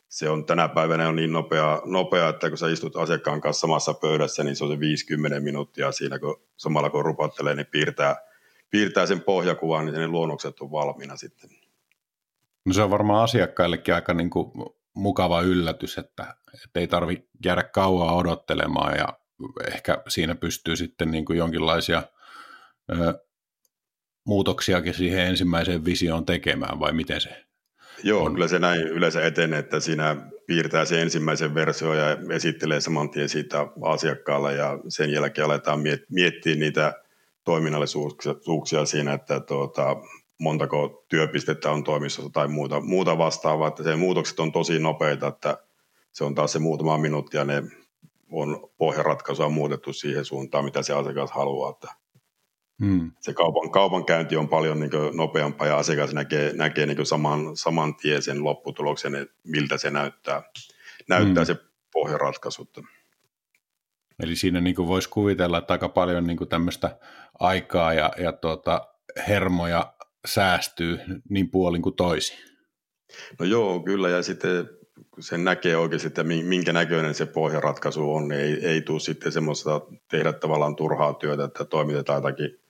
se 0.09 0.31
on 0.31 0.47
tänä 0.47 0.69
päivänä 0.69 1.09
on 1.09 1.17
niin 1.17 1.33
nopea, 1.33 1.83
nopea, 1.85 2.29
että 2.29 2.49
kun 2.49 2.59
sä 2.59 2.69
istut 2.69 2.97
asiakkaan 2.97 3.41
kanssa 3.41 3.61
samassa 3.61 3.95
pöydässä, 3.95 4.45
niin 4.45 4.57
se 4.57 4.65
on 4.65 4.71
se 4.71 4.81
50 4.81 5.41
minuuttia 5.41 5.93
siinä, 5.93 6.19
kun 6.19 6.41
samalla 6.57 6.91
kun 6.91 7.05
rupattelee, 7.05 7.55
niin 7.55 7.67
piirtää, 7.67 8.17
piirtää 8.71 9.07
sen 9.07 9.21
pohjakuvan, 9.21 9.87
niin 9.87 9.95
ne 9.95 10.09
luonnokset 10.09 10.61
on 10.61 10.71
valmiina 10.71 11.17
sitten. 11.17 11.51
No 12.65 12.73
se 12.73 12.83
on 12.83 12.91
varmaan 12.91 13.25
asiakkaillekin 13.25 13.95
aika 13.95 14.15
niin 14.15 14.31
kuin 14.31 14.53
mukava 14.97 15.41
yllätys, 15.41 15.99
että, 15.99 16.37
että 16.55 16.81
ei 16.81 16.87
tarvi 16.87 17.29
jäädä 17.45 17.63
kauan 17.63 18.15
odottelemaan 18.15 18.97
ja 18.99 19.09
ehkä 19.67 20.03
siinä 20.09 20.35
pystyy 20.35 20.77
sitten 20.77 21.11
niin 21.11 21.25
kuin 21.25 21.39
jonkinlaisia 21.39 22.03
ö, 22.93 23.25
muutoksiakin 24.27 24.95
siihen 24.95 25.27
ensimmäiseen 25.27 25.85
visioon 25.85 26.27
tekemään, 26.27 26.81
vai 26.81 26.93
miten 26.93 27.21
se 27.21 27.47
Joo, 28.03 28.25
on. 28.25 28.33
kyllä 28.33 28.49
se 28.49 28.59
näin 28.59 28.83
yleensä 28.83 29.27
etenee, 29.27 29.59
että 29.59 29.81
siinä 29.81 30.17
piirtää 30.47 30.85
se 30.85 31.03
ensimmäisen 31.03 31.55
versio 31.55 31.95
ja 31.95 32.17
esittelee 32.31 32.81
saman 32.81 33.11
tien 33.11 33.29
siitä 33.29 33.67
asiakkaalle 33.83 34.55
ja 34.55 34.79
sen 34.89 35.11
jälkeen 35.11 35.45
aletaan 35.45 35.81
miettiä 36.11 36.55
niitä 36.55 36.93
toiminnallisuuksia 37.45 38.85
siinä, 38.85 39.13
että 39.13 39.41
tuota, 39.41 39.97
montako 40.39 41.05
työpistettä 41.09 41.71
on 41.71 41.85
toimistossa 41.85 42.31
tai 42.31 42.49
muuta, 42.49 42.81
muuta 42.81 43.19
vastaavaa, 43.19 43.69
että 43.69 43.83
se 43.83 43.97
muutokset 43.97 44.41
on 44.41 44.53
tosi 44.53 44.79
nopeita, 44.79 45.27
että 45.27 45.59
se 46.13 46.25
on 46.25 46.35
taas 46.35 46.53
se 46.53 46.59
muutama 46.59 46.99
minuutti 46.99 47.37
ja 47.37 47.45
ne 47.45 47.63
on 48.31 48.71
pohjaratkaisua 48.79 49.49
muutettu 49.49 49.93
siihen 49.93 50.25
suuntaan, 50.25 50.65
mitä 50.65 50.83
se 50.83 50.93
asiakas 50.93 51.31
haluaa. 51.31 51.71
Että 51.71 51.89
Hmm. 52.85 53.13
Se 53.21 53.33
kaupan, 53.33 53.71
kaupankäynti 53.71 54.37
on 54.37 54.49
paljon 54.49 54.81
niin 54.81 54.91
nopeampaa 55.17 55.67
ja 55.67 55.77
asiakas 55.77 56.15
näkee, 56.15 56.53
näkee 56.53 56.87
niin 56.87 57.07
saman, 57.07 57.57
saman 57.57 57.95
tien 57.95 58.23
sen 58.23 58.45
lopputuloksen, 58.45 59.15
että 59.15 59.35
miltä 59.45 59.79
se 59.79 59.91
näyttää, 59.91 60.43
näyttää 61.09 61.45
hmm. 61.45 61.55
se 61.55 61.57
pohjaratkaisu. 61.93 62.69
Eli 64.23 64.37
siinä 64.37 64.61
niin 64.61 64.77
voisi 64.77 65.09
kuvitella, 65.09 65.59
että 65.59 65.75
aika 65.75 65.89
paljon 65.89 66.27
niin 66.27 66.49
tämmöistä 66.49 66.99
aikaa 67.39 67.95
ja, 67.95 68.13
ja 68.19 68.33
tuota, 68.33 68.89
hermoja 69.29 69.93
säästyy 70.27 70.99
niin 71.29 71.51
puolin 71.51 71.83
kuin 71.83 71.97
toisin. 71.97 72.39
No 73.41 73.47
joo, 73.47 73.81
kyllä, 73.81 74.09
ja 74.09 74.23
sitten 74.23 74.69
sen 75.21 75.45
näkee 75.45 75.77
oikeasti, 75.77 76.07
että 76.09 76.25
minkä 76.25 76.73
näköinen 76.73 77.15
se 77.15 77.27
pohjaratkaisu 77.27 78.15
on, 78.15 78.29
niin 78.29 78.41
ei, 78.41 78.67
ei 78.67 78.81
tule 78.83 79.01
sitten 79.01 79.33
semmoista 79.33 79.81
tehdä 80.11 80.33
tavallaan 80.33 80.77
turhaa 80.77 81.15
työtä, 81.15 81.45
että 81.45 81.65
toimitetaan 81.65 82.17
jotakin 82.17 82.61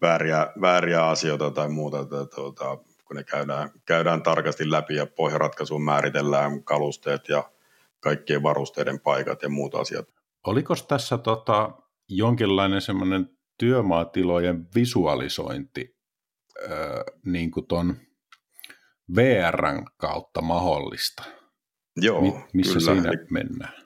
vääriä, 0.00 0.52
vääriä 0.60 1.06
asioita 1.06 1.50
tai 1.50 1.68
muuta, 1.68 2.00
että 2.00 2.26
tuota, 2.34 2.78
kun 3.04 3.16
ne 3.16 3.24
käydään, 3.24 3.70
käydään 3.86 4.22
tarkasti 4.22 4.70
läpi 4.70 4.94
ja 4.94 5.06
pohjaratkaisuun 5.06 5.84
määritellään 5.84 6.64
kalusteet 6.64 7.28
ja 7.28 7.50
kaikkien 8.00 8.42
varusteiden 8.42 9.00
paikat 9.00 9.42
ja 9.42 9.48
muut 9.48 9.74
asiat. 9.74 10.08
Oliko 10.46 10.74
tässä 10.88 11.18
tota, 11.18 11.70
jonkinlainen 12.08 12.80
semmoinen 12.80 13.30
työmaatilojen 13.58 14.68
visualisointi 14.74 15.96
äh, 16.64 16.70
niin 17.24 17.50
kuin 17.50 17.66
ton 17.66 17.96
VRn 19.16 19.84
kautta 19.96 20.40
mahdollista? 20.42 21.24
Joo, 21.96 22.20
Mi- 22.20 22.44
Missä 22.52 22.78
kyllä. 22.78 22.94
siinä 22.94 23.08
Eli, 23.08 23.26
mennään? 23.30 23.82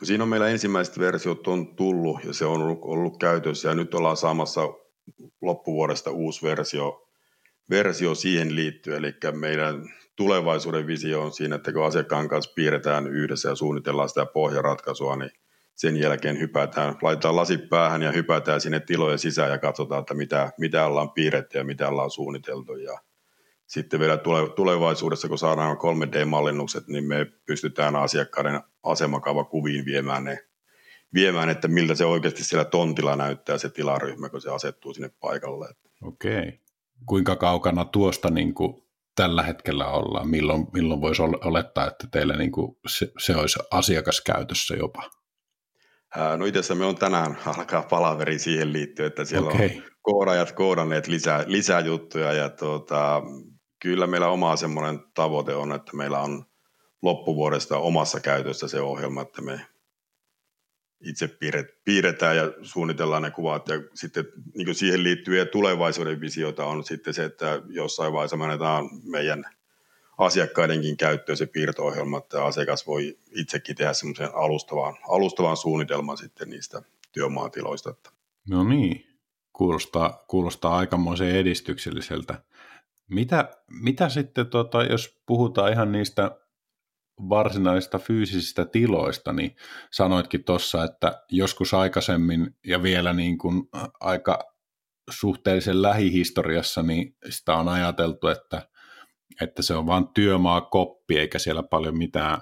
No 0.00 0.04
siinä 0.06 0.24
on 0.24 0.28
meillä 0.28 0.48
ensimmäiset 0.48 0.98
versiot 0.98 1.46
on 1.46 1.76
tullut 1.76 2.24
ja 2.24 2.34
se 2.34 2.44
on 2.44 2.62
ollut, 2.62 2.78
ollut 2.82 3.18
käytössä 3.18 3.68
ja 3.68 3.74
nyt 3.74 3.94
ollaan 3.94 4.16
saamassa 4.16 4.60
loppuvuodesta 5.42 6.10
uusi 6.10 6.42
versio, 6.42 7.08
versio 7.70 8.14
siihen 8.14 8.54
liittyen, 8.54 8.98
eli 8.98 9.14
meidän 9.32 9.84
tulevaisuuden 10.16 10.86
visio 10.86 11.22
on 11.22 11.32
siinä, 11.32 11.56
että 11.56 11.72
kun 11.72 11.84
asiakkaan 11.84 12.28
kanssa 12.28 12.52
piirretään 12.54 13.06
yhdessä 13.06 13.48
ja 13.48 13.54
suunnitellaan 13.54 14.08
sitä 14.08 14.26
pohjaratkaisua, 14.26 15.16
niin 15.16 15.30
sen 15.74 15.96
jälkeen 15.96 16.40
hypätään, 16.40 16.96
laitetaan 17.02 17.36
lasit 17.36 17.68
päähän 17.68 18.02
ja 18.02 18.12
hypätään 18.12 18.60
sinne 18.60 18.80
tilojen 18.80 19.18
sisään 19.18 19.50
ja 19.50 19.58
katsotaan, 19.58 20.00
että 20.00 20.14
mitä, 20.14 20.52
mitä 20.58 20.86
ollaan 20.86 21.10
piirretty 21.10 21.58
ja 21.58 21.64
mitä 21.64 21.88
ollaan 21.88 22.10
suunniteltu. 22.10 22.76
Ja 22.76 22.98
sitten 23.66 24.00
vielä 24.00 24.18
tulevaisuudessa, 24.56 25.28
kun 25.28 25.38
saadaan 25.38 25.76
3D-mallinnukset, 25.76 26.86
niin 26.88 27.04
me 27.04 27.26
pystytään 27.46 27.96
asiakkaiden 27.96 28.60
asemakaavakuviin 28.82 29.84
viemään 29.84 30.24
ne 30.24 30.38
viemään, 31.14 31.48
että 31.48 31.68
miltä 31.68 31.94
se 31.94 32.04
oikeasti 32.04 32.44
siellä 32.44 32.64
tontilla 32.64 33.16
näyttää 33.16 33.58
se 33.58 33.68
tilaryhmä, 33.68 34.28
kun 34.28 34.40
se 34.40 34.50
asettuu 34.50 34.94
sinne 34.94 35.10
paikalle. 35.20 35.68
Okei. 36.02 36.60
Kuinka 37.06 37.36
kaukana 37.36 37.84
tuosta 37.84 38.30
niin 38.30 38.54
kuin 38.54 38.82
tällä 39.14 39.42
hetkellä 39.42 39.86
ollaan? 39.88 40.28
Milloin, 40.28 40.66
milloin 40.72 41.00
voisi 41.00 41.22
olettaa, 41.22 41.86
että 41.86 42.08
teillä 42.12 42.36
niin 42.36 42.52
kuin 42.52 42.76
se, 42.86 43.12
se 43.18 43.36
olisi 43.36 43.58
asiakaskäytössä 43.70 44.74
jopa? 44.74 45.10
No 46.36 46.44
itse 46.44 46.58
asiassa 46.58 46.74
me 46.74 46.84
on 46.84 46.96
tänään 46.96 47.38
alkaa 47.46 47.82
palaveri 47.82 48.38
siihen 48.38 48.72
liittyen, 48.72 49.06
että 49.06 49.24
siellä 49.24 49.50
okay. 49.50 49.66
on 49.66 49.82
koodajat 50.02 50.52
koodanneet 50.52 51.06
lisää, 51.06 51.44
lisää 51.46 51.80
juttuja 51.80 52.32
ja 52.32 52.48
tuota, 52.48 53.22
kyllä 53.82 54.06
meillä 54.06 54.28
oma 54.28 54.56
semmoinen 54.56 55.00
tavoite 55.14 55.54
on, 55.54 55.72
että 55.72 55.96
meillä 55.96 56.20
on 56.20 56.44
loppuvuodesta 57.02 57.78
omassa 57.78 58.20
käytössä 58.20 58.68
se 58.68 58.80
ohjelma, 58.80 59.22
että 59.22 59.42
me 59.42 59.66
itse 61.04 61.38
piirretään 61.84 62.36
ja 62.36 62.52
suunnitellaan 62.62 63.22
ne 63.22 63.30
kuvat. 63.30 63.68
Ja 63.68 63.74
sitten 63.94 64.24
niin 64.54 64.74
siihen 64.74 65.02
liittyviä 65.02 65.44
tulevaisuuden 65.44 66.20
visioita 66.20 66.64
on 66.64 66.84
sitten 66.84 67.14
se, 67.14 67.24
että 67.24 67.62
jossain 67.68 68.12
vaiheessa 68.12 68.36
me 68.36 68.44
annetaan 68.44 68.88
meidän 69.02 69.44
asiakkaidenkin 70.18 70.96
käyttöön 70.96 71.36
se 71.36 71.46
piirto-ohjelma, 71.46 72.18
että 72.18 72.44
asiakas 72.44 72.86
voi 72.86 73.18
itsekin 73.36 73.76
tehdä 73.76 73.92
semmoisen 73.92 74.34
alustavan, 74.34 74.96
alustavan 75.08 75.56
suunnitelman 75.56 76.16
sitten 76.16 76.50
niistä 76.50 76.82
työmaatiloista. 77.12 77.94
No 78.48 78.64
niin, 78.64 79.06
kuulostaa, 79.52 80.24
kuulostaa 80.28 80.76
aikamoisen 80.76 81.36
edistykselliseltä. 81.36 82.42
Mitä, 83.08 83.48
mitä 83.68 84.08
sitten, 84.08 84.46
tota, 84.46 84.84
jos 84.84 85.22
puhutaan 85.26 85.72
ihan 85.72 85.92
niistä 85.92 86.30
varsinaisista 87.28 87.98
fyysisistä 87.98 88.64
tiloista, 88.64 89.32
niin 89.32 89.56
sanoitkin 89.90 90.44
tuossa, 90.44 90.84
että 90.84 91.22
joskus 91.30 91.74
aikaisemmin 91.74 92.56
ja 92.66 92.82
vielä 92.82 93.12
niin 93.12 93.38
kuin 93.38 93.68
aika 94.00 94.38
suhteellisen 95.10 95.82
lähihistoriassa, 95.82 96.82
niin 96.82 97.16
sitä 97.30 97.54
on 97.54 97.68
ajateltu, 97.68 98.28
että, 98.28 98.68
että 99.40 99.62
se 99.62 99.74
on 99.74 99.86
vain 99.86 100.08
työmaakoppi, 100.08 101.18
eikä 101.18 101.38
siellä 101.38 101.62
paljon 101.62 101.98
mitään 101.98 102.40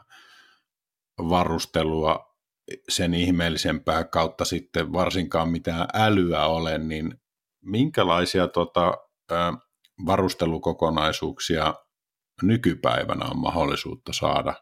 varustelua 1.19 2.37
sen 2.89 3.15
ihmeellisempää 3.15 4.05
kautta 4.05 4.45
sitten 4.45 4.93
varsinkaan 4.93 5.49
mitään 5.49 5.89
älyä 5.95 6.47
ole, 6.47 6.79
niin 6.79 7.21
minkälaisia 7.65 8.49
tota, 8.49 8.99
varustelukokonaisuuksia 10.07 11.75
nykypäivänä 12.43 13.25
on 13.31 13.39
mahdollisuutta 13.39 14.13
saada 14.13 14.55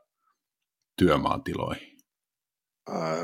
työmaatiloihin? 0.99 1.91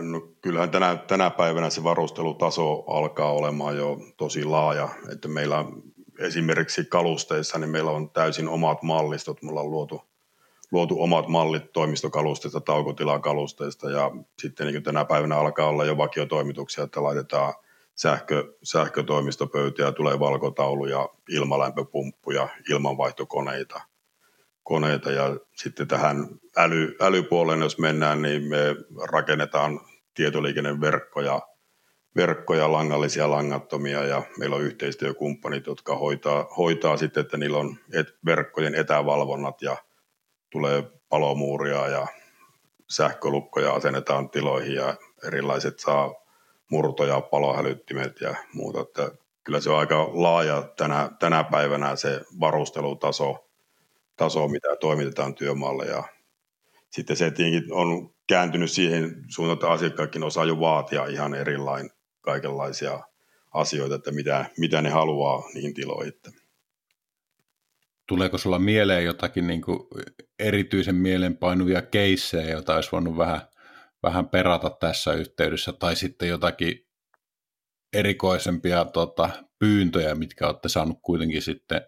No, 0.03 0.21
kyllähän 0.41 0.71
tänä, 0.71 0.97
tänä 0.97 1.31
päivänä 1.31 1.71
se 1.71 1.85
varustelutaso 1.85 2.85
alkaa 2.87 3.33
olemaan 3.33 3.77
jo 3.77 3.99
tosi 4.17 4.45
laaja. 4.45 4.89
Että 5.13 5.29
meillä 5.29 5.65
esimerkiksi 6.19 6.85
kalusteissa 6.85 7.59
niin 7.59 7.71
meillä 7.71 7.91
on 7.91 8.11
täysin 8.11 8.49
omat 8.49 8.83
mallistot. 8.83 9.43
Mulla 9.43 9.61
on 9.61 9.71
luotu, 9.71 10.03
luotu 10.73 11.03
omat 11.03 11.29
mallit 11.29 11.73
toimistokalusteista, 11.73 12.61
taukotilakalusteista 12.61 13.91
ja 13.91 14.11
sitten 14.39 14.67
niin 14.67 14.83
tänä 14.83 15.05
päivänä 15.05 15.37
alkaa 15.39 15.69
olla 15.69 15.85
jo 15.85 15.97
vakiotoimituksia, 15.97 16.85
että 16.85 17.03
laitetaan 17.03 17.55
sähkö, 17.95 18.55
sähkötoimistopöytiä, 18.63 19.93
tulee 19.93 20.19
valkotauluja, 20.19 21.09
ilmalämpöpumppuja, 21.29 22.49
ilmanvaihtokoneita– 22.71 23.81
koneita 24.67 25.11
ja 25.11 25.37
sitten 25.57 25.89
tähän 25.89 26.29
äly, 26.57 26.97
älypuoleen, 27.01 27.61
jos 27.61 27.79
mennään, 27.79 28.23
niin 28.23 28.43
me 28.43 28.77
rakennetaan 29.05 29.81
tietoliikenneverkkoja, 30.15 31.43
verkkoja, 32.17 32.73
langallisia, 32.73 33.31
langattomia 33.31 34.05
ja 34.05 34.23
meillä 34.39 34.57
on 34.57 34.63
yhteistyökumppanit, 34.63 35.67
jotka 35.67 35.97
hoitaa, 35.97 36.49
hoitaa 36.57 36.97
sitten, 36.97 37.21
että 37.21 37.37
niillä 37.37 37.59
on 37.59 37.77
et, 37.93 38.07
verkkojen 38.27 38.75
etävalvonnat 38.75 39.63
ja 39.63 39.77
tulee 40.51 40.83
palomuuria 41.09 41.89
ja 41.89 42.07
sähkölukkoja 42.91 43.73
asennetaan 43.73 44.31
tiloihin 44.31 44.75
ja 44.75 44.95
erilaiset 45.27 45.79
saa 45.79 46.15
murtoja, 46.71 47.21
palohälyttimet 47.21 48.21
ja 48.21 48.35
muuta. 48.53 48.81
Että 48.81 49.11
kyllä 49.45 49.61
se 49.61 49.71
on 49.71 49.79
aika 49.79 50.11
laaja 50.13 50.63
tänä, 50.77 51.11
tänä 51.19 51.45
päivänä 51.45 51.97
se 51.97 52.21
varustelutaso, 52.41 53.49
taso, 54.17 54.49
mitä 54.49 54.77
toimitetaan 54.81 55.35
työmaalle 55.35 55.85
ja 55.85 56.05
sitten 56.91 57.17
se 57.17 57.31
tietenkin 57.31 57.73
on 57.73 58.11
kääntynyt 58.29 58.71
siihen 58.71 59.25
suuntaan, 59.29 59.57
että 59.57 59.71
asiakkaatkin 59.71 60.23
osaa 60.23 60.45
jo 60.45 60.61
vaatia 60.61 61.07
ihan 61.07 61.35
erilain 61.35 61.91
kaikenlaisia 62.27 63.01
asioita, 63.55 63.95
että 63.95 64.13
mitä, 64.13 64.47
mitä 64.59 64.83
ne 64.83 64.91
haluaa 64.91 65.45
niihin 65.55 65.75
tiloihin. 65.75 66.13
Tuleeko 68.07 68.39
sulla 68.39 68.59
mieleen 68.59 69.05
jotakin 69.05 69.47
niin 69.47 69.63
kuin 69.63 69.79
erityisen 70.39 70.95
mielenpainuvia 70.95 71.83
keissejä, 71.83 72.51
joita 72.51 72.75
olisi 72.75 72.93
voinut 72.93 73.19
vähän, 73.19 73.41
vähän 74.03 74.29
perata 74.29 74.71
tässä 74.71 75.13
yhteydessä, 75.13 75.73
tai 75.73 75.97
sitten 75.97 76.29
jotakin 76.29 76.87
erikoisempia 77.93 78.85
tota, 78.85 79.31
pyyntöjä, 79.59 80.15
mitkä 80.15 80.47
olette 80.47 80.69
saanut 80.69 80.99
kuitenkin 81.03 81.43
sitten 81.43 81.81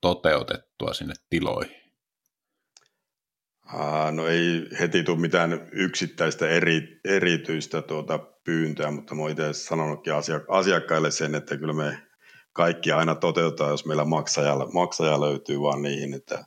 toteutettua 0.00 0.94
sinne 0.94 1.14
tiloihin? 1.30 1.87
No 4.12 4.26
ei 4.26 4.66
heti 4.80 5.02
tule 5.02 5.20
mitään 5.20 5.68
yksittäistä 5.72 6.48
eri, 6.48 7.00
erityistä 7.04 7.82
tuota 7.82 8.18
pyyntöä, 8.44 8.90
mutta 8.90 9.14
mä 9.14 9.30
itse 9.30 9.52
sanonutkin 9.52 10.12
asiakkaille 10.48 11.10
sen, 11.10 11.34
että 11.34 11.56
kyllä 11.56 11.72
me 11.72 11.98
kaikki 12.52 12.92
aina 12.92 13.14
toteutetaan, 13.14 13.70
jos 13.70 13.86
meillä 13.86 14.04
maksaja, 14.04 14.56
maksaja 14.72 15.20
löytyy 15.20 15.60
vaan 15.60 15.82
niihin, 15.82 16.14
että, 16.14 16.44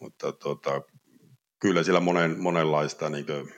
mutta 0.00 0.32
tuota, 0.32 0.82
kyllä 1.60 1.82
siellä 1.82 2.00
monen, 2.00 2.40
monenlaista 2.40 3.10
niin 3.10 3.26
kuin, 3.26 3.52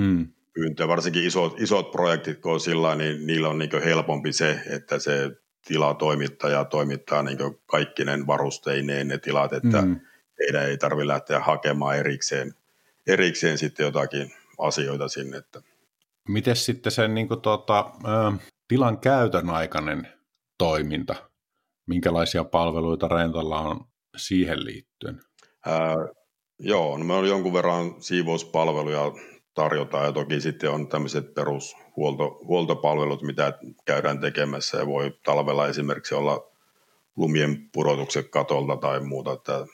hmm. 0.00 0.28
pyyntöä, 0.54 0.88
varsinkin 0.88 1.26
isot, 1.26 1.60
isot 1.60 1.90
projektit, 1.90 2.40
kun 2.40 2.52
on 2.52 2.60
sillä 2.60 2.94
niin 2.94 3.26
niillä 3.26 3.48
on 3.48 3.58
niin 3.58 3.82
helpompi 3.84 4.32
se, 4.32 4.60
että 4.70 4.98
se 4.98 5.30
tilatoimittaja 5.66 6.64
toimittaa 6.64 7.22
niin 7.22 7.38
kaikkinen 7.66 8.26
varusteineen 8.26 9.08
ne 9.08 9.18
tilat, 9.18 9.52
että 9.52 9.82
hmm 9.82 10.00
teidän 10.36 10.68
ei 10.68 10.78
tarvitse 10.78 11.08
lähteä 11.08 11.40
hakemaan 11.40 11.96
erikseen, 11.96 12.54
erikseen 13.06 13.58
sitten 13.58 13.84
jotakin 13.84 14.32
asioita 14.58 15.08
sinne. 15.08 15.36
Että. 15.36 15.62
Miten 16.28 16.56
sitten 16.56 16.92
sen 16.92 17.14
niin 17.14 17.28
kuin, 17.28 17.40
tuota, 17.40 17.90
tilan 18.68 18.98
käytön 18.98 19.50
aikainen 19.50 20.08
toiminta? 20.58 21.14
Minkälaisia 21.86 22.44
palveluita 22.44 23.08
Rentalla 23.08 23.60
on 23.60 23.80
siihen 24.16 24.64
liittyen? 24.64 25.20
Ää, 25.66 25.94
joo, 26.58 26.98
no 26.98 27.04
me 27.04 27.14
on 27.14 27.28
jonkun 27.28 27.52
verran 27.52 28.02
siivouspalveluja 28.02 29.12
tarjotaan 29.54 30.04
ja 30.04 30.12
toki 30.12 30.40
sitten 30.40 30.70
on 30.70 30.88
tämmöiset 30.88 31.34
perushuoltopalvelut, 31.34 33.22
mitä 33.22 33.58
käydään 33.84 34.20
tekemässä 34.20 34.78
ja 34.78 34.86
voi 34.86 35.18
talvella 35.24 35.68
esimerkiksi 35.68 36.14
olla 36.14 36.50
lumien 37.16 37.70
pudotukset 37.72 38.28
katolta 38.30 38.76
tai 38.76 39.00
muuta, 39.00 39.32
että 39.32 39.66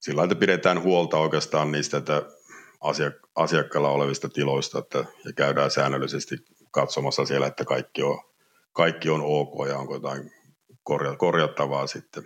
sillä 0.00 0.24
että 0.24 0.34
pidetään 0.34 0.82
huolta 0.82 1.18
oikeastaan 1.18 1.72
niistä 1.72 1.96
että 1.96 2.22
asiak- 2.84 3.28
asiakkailla 3.36 3.88
olevista 3.90 4.28
tiloista 4.28 4.78
että, 4.78 5.04
ja 5.24 5.32
käydään 5.32 5.70
säännöllisesti 5.70 6.36
katsomassa 6.70 7.26
siellä, 7.26 7.46
että 7.46 7.64
kaikki 7.64 8.02
on, 8.02 8.20
kaikki 8.72 9.10
on 9.10 9.20
ok 9.24 9.68
ja 9.68 9.78
onko 9.78 9.94
jotain 9.94 10.30
korja- 10.84 11.16
korjattavaa 11.16 11.86
sitten. 11.86 12.24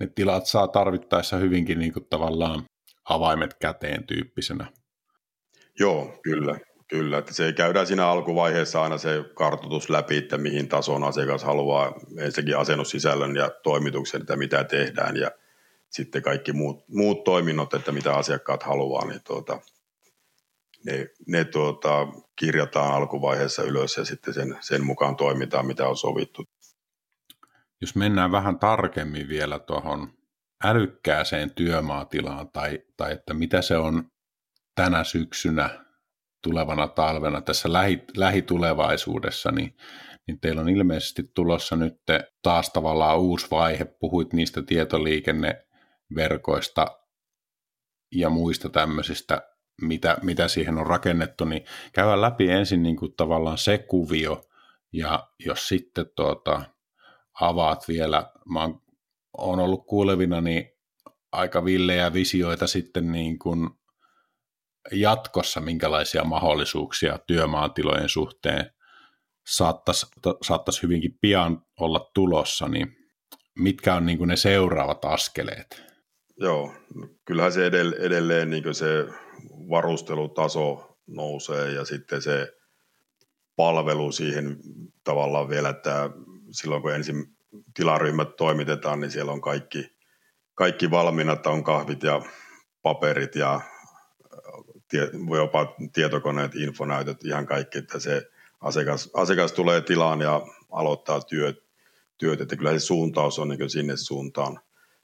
Ne 0.00 0.06
tilat 0.14 0.46
saa 0.46 0.68
tarvittaessa 0.68 1.36
hyvinkin 1.36 1.78
niin 1.78 1.92
kuin 1.92 2.06
tavallaan 2.10 2.64
avaimet 3.04 3.54
käteen 3.54 4.06
tyyppisenä. 4.06 4.72
Joo, 5.80 6.18
kyllä. 6.22 6.58
Kyllä, 6.88 7.18
että 7.18 7.34
se 7.34 7.52
käydään 7.52 7.86
siinä 7.86 8.08
alkuvaiheessa 8.08 8.82
aina 8.82 8.98
se 8.98 9.24
kartoitus 9.34 9.90
läpi, 9.90 10.16
että 10.16 10.38
mihin 10.38 10.68
tasoon 10.68 11.04
asiakas 11.04 11.44
haluaa 11.44 12.00
ensinnäkin 12.18 12.58
asennussisällön 12.58 13.36
ja 13.36 13.50
toimituksen, 13.62 14.20
että 14.20 14.36
mitä 14.36 14.64
tehdään 14.64 15.16
ja 15.16 15.30
sitten 15.90 16.22
kaikki 16.22 16.52
muut, 16.52 16.84
muut 16.88 17.24
toiminnot, 17.24 17.74
että 17.74 17.92
mitä 17.92 18.14
asiakkaat 18.14 18.62
haluaa, 18.62 19.06
niin 19.06 19.20
tuota, 19.26 19.60
ne, 20.84 21.08
ne 21.26 21.44
tuota, 21.44 22.06
kirjataan 22.36 22.94
alkuvaiheessa 22.94 23.62
ylös 23.62 23.96
ja 23.96 24.04
sitten 24.04 24.34
sen, 24.34 24.58
sen 24.60 24.84
mukaan 24.84 25.16
toimitaan, 25.16 25.66
mitä 25.66 25.88
on 25.88 25.96
sovittu. 25.96 26.44
Jos 27.80 27.94
mennään 27.94 28.32
vähän 28.32 28.58
tarkemmin 28.58 29.28
vielä 29.28 29.58
tuohon 29.58 30.12
älykkääseen 30.64 31.54
työmaatilaan 31.54 32.50
tai, 32.50 32.78
tai 32.96 33.12
että 33.12 33.34
mitä 33.34 33.62
se 33.62 33.76
on 33.76 34.10
tänä 34.74 35.04
syksynä, 35.04 35.84
tulevana 36.42 36.88
talvena, 36.88 37.40
tässä 37.40 37.72
lähi, 37.72 38.04
lähitulevaisuudessa, 38.16 39.50
niin, 39.52 39.76
niin 40.26 40.40
teillä 40.40 40.60
on 40.60 40.68
ilmeisesti 40.68 41.22
tulossa 41.34 41.76
nyt 41.76 41.94
taas 42.42 42.70
tavallaan 42.70 43.18
uusi 43.18 43.46
vaihe. 43.50 43.84
Puhuit 43.84 44.32
niistä 44.32 44.62
tietoliikenne 44.62 45.67
verkoista 46.14 46.86
ja 48.14 48.30
muista 48.30 48.68
tämmöisistä, 48.68 49.42
mitä, 49.82 50.16
mitä 50.22 50.48
siihen 50.48 50.78
on 50.78 50.86
rakennettu, 50.86 51.44
niin 51.44 51.64
käydään 51.92 52.20
läpi 52.20 52.50
ensin 52.50 52.82
niin 52.82 52.96
kuin 52.96 53.14
tavallaan 53.16 53.58
se 53.58 53.78
kuvio, 53.78 54.44
ja 54.92 55.28
jos 55.46 55.68
sitten 55.68 56.06
tuota, 56.16 56.64
avaat 57.40 57.88
vielä, 57.88 58.30
mä 58.52 58.68
oon, 59.38 59.60
ollut 59.60 59.86
kuulevina 59.86 60.40
niin 60.40 60.70
aika 61.32 61.64
villejä 61.64 62.12
visioita 62.12 62.66
sitten 62.66 63.12
niin 63.12 63.38
kuin 63.38 63.70
jatkossa, 64.92 65.60
minkälaisia 65.60 66.24
mahdollisuuksia 66.24 67.18
työmaatilojen 67.26 68.08
suhteen 68.08 68.70
saattaisi, 69.48 70.06
saattaisi 70.42 70.82
hyvinkin 70.82 71.18
pian 71.20 71.62
olla 71.80 72.10
tulossa, 72.14 72.68
niin 72.68 72.96
mitkä 73.58 73.94
on 73.94 74.06
niin 74.06 74.18
kuin 74.18 74.28
ne 74.28 74.36
seuraavat 74.36 75.04
askeleet? 75.04 75.87
Joo, 76.40 76.74
kyllähän 77.24 77.52
se 77.52 77.66
edelleen 77.98 78.50
niin 78.50 78.74
se 78.74 79.06
varustelutaso 79.70 80.96
nousee 81.06 81.72
ja 81.72 81.84
sitten 81.84 82.22
se 82.22 82.52
palvelu 83.56 84.12
siihen 84.12 84.56
tavallaan 85.04 85.48
vielä, 85.48 85.68
että 85.68 86.10
silloin 86.50 86.82
kun 86.82 86.94
ensin 86.94 87.26
tilaryhmät 87.74 88.36
toimitetaan, 88.36 89.00
niin 89.00 89.10
siellä 89.10 89.32
on 89.32 89.40
kaikki, 89.40 89.96
kaikki 90.54 90.90
valmiina, 90.90 91.32
että 91.32 91.50
on 91.50 91.64
kahvit 91.64 92.02
ja 92.02 92.22
paperit 92.82 93.34
ja 93.34 93.60
tie, 94.88 95.10
jopa 95.36 95.76
tietokoneet, 95.92 96.54
infonäytöt, 96.54 97.24
ihan 97.24 97.46
kaikki, 97.46 97.78
että 97.78 97.98
se 97.98 98.22
asiakas, 98.60 99.10
asiakas 99.14 99.52
tulee 99.52 99.80
tilaan 99.80 100.20
ja 100.20 100.42
aloittaa 100.70 101.20
työt, 101.20 101.56
työt 102.18 102.40
että 102.40 102.56
kyllä 102.56 102.72
se 102.72 102.78
suuntaus 102.78 103.38
on 103.38 103.48
niin 103.48 103.70
sinne 103.70 103.96
suuntaan. 103.96 104.60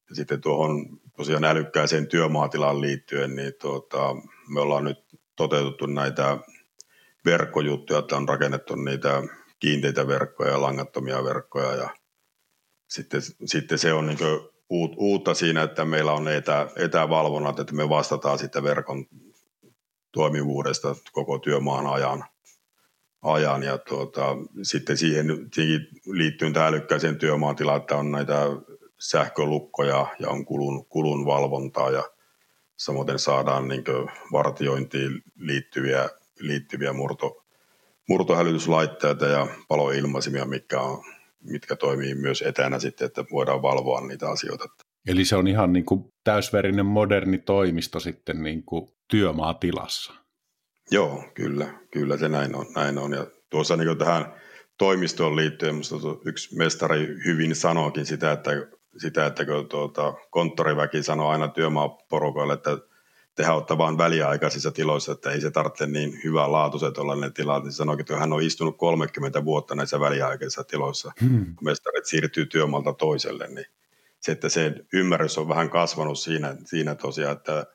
Ja 0.08 0.14
sitten 0.14 0.40
tuohon 0.40 1.00
tosiaan 1.16 1.44
älykkääseen 1.44 2.06
työmaatilaan 2.06 2.80
liittyen, 2.80 3.36
niin 3.36 3.52
tuota, 3.60 4.16
me 4.48 4.60
ollaan 4.60 4.84
nyt 4.84 4.98
toteutettu 5.36 5.86
näitä 5.86 6.38
verkkojuttuja, 7.24 7.98
että 7.98 8.16
on 8.16 8.28
rakennettu 8.28 8.74
niitä 8.74 9.22
kiinteitä 9.58 10.06
verkkoja 10.06 10.50
ja 10.50 10.62
langattomia 10.62 11.24
verkkoja 11.24 11.74
ja 11.74 11.90
sitten, 12.88 13.20
sitten 13.44 13.78
se 13.78 13.92
on 13.92 14.06
niin 14.06 14.18
uutta 14.96 15.34
siinä, 15.34 15.62
että 15.62 15.84
meillä 15.84 16.12
on 16.12 16.28
etä, 16.28 16.68
etävalvonnat, 16.76 17.58
että 17.58 17.74
me 17.74 17.88
vastataan 17.88 18.38
sitten 18.38 18.64
verkon 18.64 19.06
toimivuudesta 20.12 20.96
koko 21.12 21.38
työmaan 21.38 21.86
ajan. 21.86 22.24
ajan. 23.22 23.62
Ja 23.62 23.78
tuota, 23.78 24.36
sitten 24.62 24.96
siihen 24.96 25.26
liittyen 26.06 26.52
tähän 26.52 26.68
älykkääseen 26.68 27.16
työmaatilaan, 27.16 27.80
että 27.80 27.96
on 27.96 28.10
näitä 28.10 28.40
sähkölukkoja 29.10 30.06
ja 30.18 30.28
on 30.28 30.44
kulun, 30.44 30.86
kulun 30.86 31.26
valvontaa 31.26 31.90
ja 31.90 32.02
samoin 32.76 33.18
saadaan 33.18 33.68
niin 33.68 33.84
vartiointiin 34.32 35.22
liittyviä, 35.36 36.08
liittyviä 36.40 36.92
murto, 36.92 37.44
murtohälytyslaitteita 38.08 39.26
ja 39.26 39.46
paloilmaisimia, 39.68 40.44
mitkä, 40.44 40.80
on, 40.80 41.04
mitkä 41.42 41.76
toimii 41.76 42.14
myös 42.14 42.42
etänä 42.42 42.78
sitten, 42.78 43.06
että 43.06 43.24
voidaan 43.32 43.62
valvoa 43.62 44.00
niitä 44.00 44.28
asioita. 44.28 44.64
Eli 45.06 45.24
se 45.24 45.36
on 45.36 45.48
ihan 45.48 45.72
niin 45.72 45.84
kuin 45.84 46.12
täysverinen 46.24 46.86
moderni 46.86 47.38
toimisto 47.38 48.00
sitten 48.00 48.42
niin 48.42 48.62
kuin 48.62 48.88
työmaatilassa. 49.08 50.12
Joo, 50.90 51.24
kyllä, 51.34 51.74
kyllä 51.90 52.16
se 52.16 52.28
näin 52.28 52.56
on. 52.56 52.66
Näin 52.74 52.98
on. 52.98 53.12
Ja 53.12 53.26
tuossa 53.50 53.76
niin 53.76 53.98
tähän 53.98 54.34
toimistoon 54.78 55.36
liittyen 55.36 55.74
minusta 55.74 55.96
yksi 56.24 56.56
mestari 56.56 57.16
hyvin 57.24 57.56
sanoikin 57.56 58.06
sitä, 58.06 58.32
että 58.32 58.50
sitä, 58.96 59.26
että 59.26 59.44
kun 59.44 59.68
tuota, 59.68 60.14
konttoriväki 60.30 61.02
sanoo 61.02 61.28
aina 61.28 61.48
työmaaporukoille, 61.48 62.52
että 62.52 62.78
tehdään 63.34 63.56
ottaa 63.56 63.78
vain 63.78 63.98
väliaikaisissa 63.98 64.70
tiloissa, 64.72 65.12
että 65.12 65.30
ei 65.30 65.40
se 65.40 65.50
tarvitse 65.50 65.86
niin 65.86 66.20
hyvää 66.24 66.52
laatuiset 66.52 66.98
olla 66.98 67.16
ne 67.16 67.30
tilat, 67.30 67.64
niin 67.64 67.72
sanoo, 67.72 67.96
että 68.00 68.16
hän 68.16 68.32
on 68.32 68.42
istunut 68.42 68.78
30 68.78 69.44
vuotta 69.44 69.74
näissä 69.74 70.00
väliaikaisissa 70.00 70.64
tiloissa, 70.64 71.12
hmm. 71.20 71.56
kun 71.56 71.68
mestarit 71.68 72.06
siirtyy 72.06 72.46
työmaalta 72.46 72.92
toiselle, 72.92 73.48
niin 73.48 73.66
se, 74.20 74.32
että 74.32 74.48
se 74.48 74.74
ymmärrys 74.92 75.38
on 75.38 75.48
vähän 75.48 75.70
kasvanut 75.70 76.18
siinä, 76.18 76.56
siinä 76.64 76.94
tosiaan, 76.94 77.36
että 77.36 77.66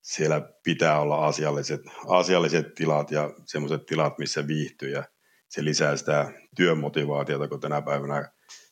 siellä 0.00 0.40
pitää 0.62 1.00
olla 1.00 1.26
asialliset, 1.26 1.80
asialliset 2.08 2.74
tilat 2.74 3.10
ja 3.10 3.34
semmoiset 3.44 3.86
tilat, 3.86 4.18
missä 4.18 4.46
viihtyy 4.46 4.90
ja 4.90 5.04
se 5.48 5.64
lisää 5.64 5.96
sitä 5.96 6.32
työmotivaatiota, 6.56 7.48
kun 7.48 7.60
tänä 7.60 7.82
päivänä 7.82 8.30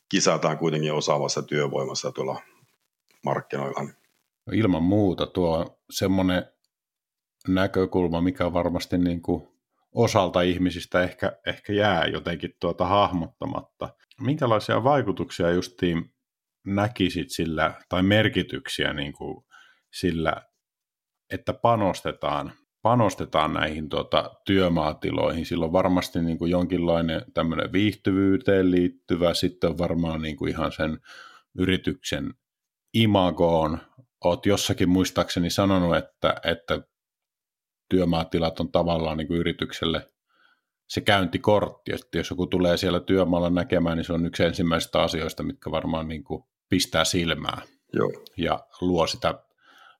kisataan 0.08 0.58
kuitenkin 0.58 0.92
osaavassa 0.92 1.42
työvoimassa 1.42 2.12
tuolla 2.12 2.42
markkinoilla. 3.24 3.82
No 4.46 4.52
ilman 4.52 4.82
muuta 4.82 5.26
tuo 5.26 5.80
semmoinen 5.90 6.44
näkökulma, 7.48 8.20
mikä 8.20 8.52
varmasti 8.52 8.98
niin 8.98 9.22
kuin 9.22 9.48
osalta 9.94 10.42
ihmisistä 10.42 11.02
ehkä, 11.02 11.32
ehkä 11.46 11.72
jää 11.72 12.06
jotenkin 12.06 12.54
tuota 12.60 12.86
hahmottamatta. 12.86 13.88
Minkälaisia 14.20 14.84
vaikutuksia 14.84 15.50
justiin 15.50 16.14
näkisit 16.66 17.30
sillä, 17.30 17.74
tai 17.88 18.02
merkityksiä 18.02 18.92
niin 18.92 19.12
kuin 19.12 19.44
sillä, 19.92 20.32
että 21.30 21.52
panostetaan, 21.52 22.52
panostetaan 22.86 23.52
näihin 23.52 23.88
tuota, 23.88 24.30
työmaatiloihin. 24.44 25.46
Silloin 25.46 25.72
varmasti 25.72 26.22
niin 26.22 26.38
kuin 26.38 26.50
jonkinlainen 26.50 27.22
tämmöinen 27.34 27.72
viihtyvyyteen 27.72 28.70
liittyvä, 28.70 29.34
sitten 29.34 29.70
on 29.70 29.78
varmaan 29.78 30.22
niin 30.22 30.36
kuin 30.36 30.50
ihan 30.50 30.72
sen 30.72 30.98
yrityksen 31.58 32.34
imagoon. 32.94 33.78
Olet 34.24 34.46
jossakin 34.46 34.88
muistaakseni 34.88 35.50
sanonut, 35.50 35.96
että, 35.96 36.34
että 36.44 36.82
työmaatilat 37.90 38.60
on 38.60 38.72
tavallaan 38.72 39.16
niin 39.16 39.28
kuin 39.28 39.40
yritykselle 39.40 40.10
se 40.88 41.00
käyntikortti, 41.00 41.92
että 41.94 42.18
jos 42.18 42.30
joku 42.30 42.46
tulee 42.46 42.76
siellä 42.76 43.00
työmaalla 43.00 43.50
näkemään, 43.50 43.96
niin 43.96 44.04
se 44.04 44.12
on 44.12 44.26
yksi 44.26 44.44
ensimmäisistä 44.44 45.02
asioista, 45.02 45.42
mitkä 45.42 45.70
varmaan 45.70 46.08
niin 46.08 46.24
kuin 46.24 46.44
pistää 46.68 47.04
silmää 47.04 47.62
Joo. 47.92 48.12
ja 48.36 48.66
luo 48.80 49.06
sitä, 49.06 49.45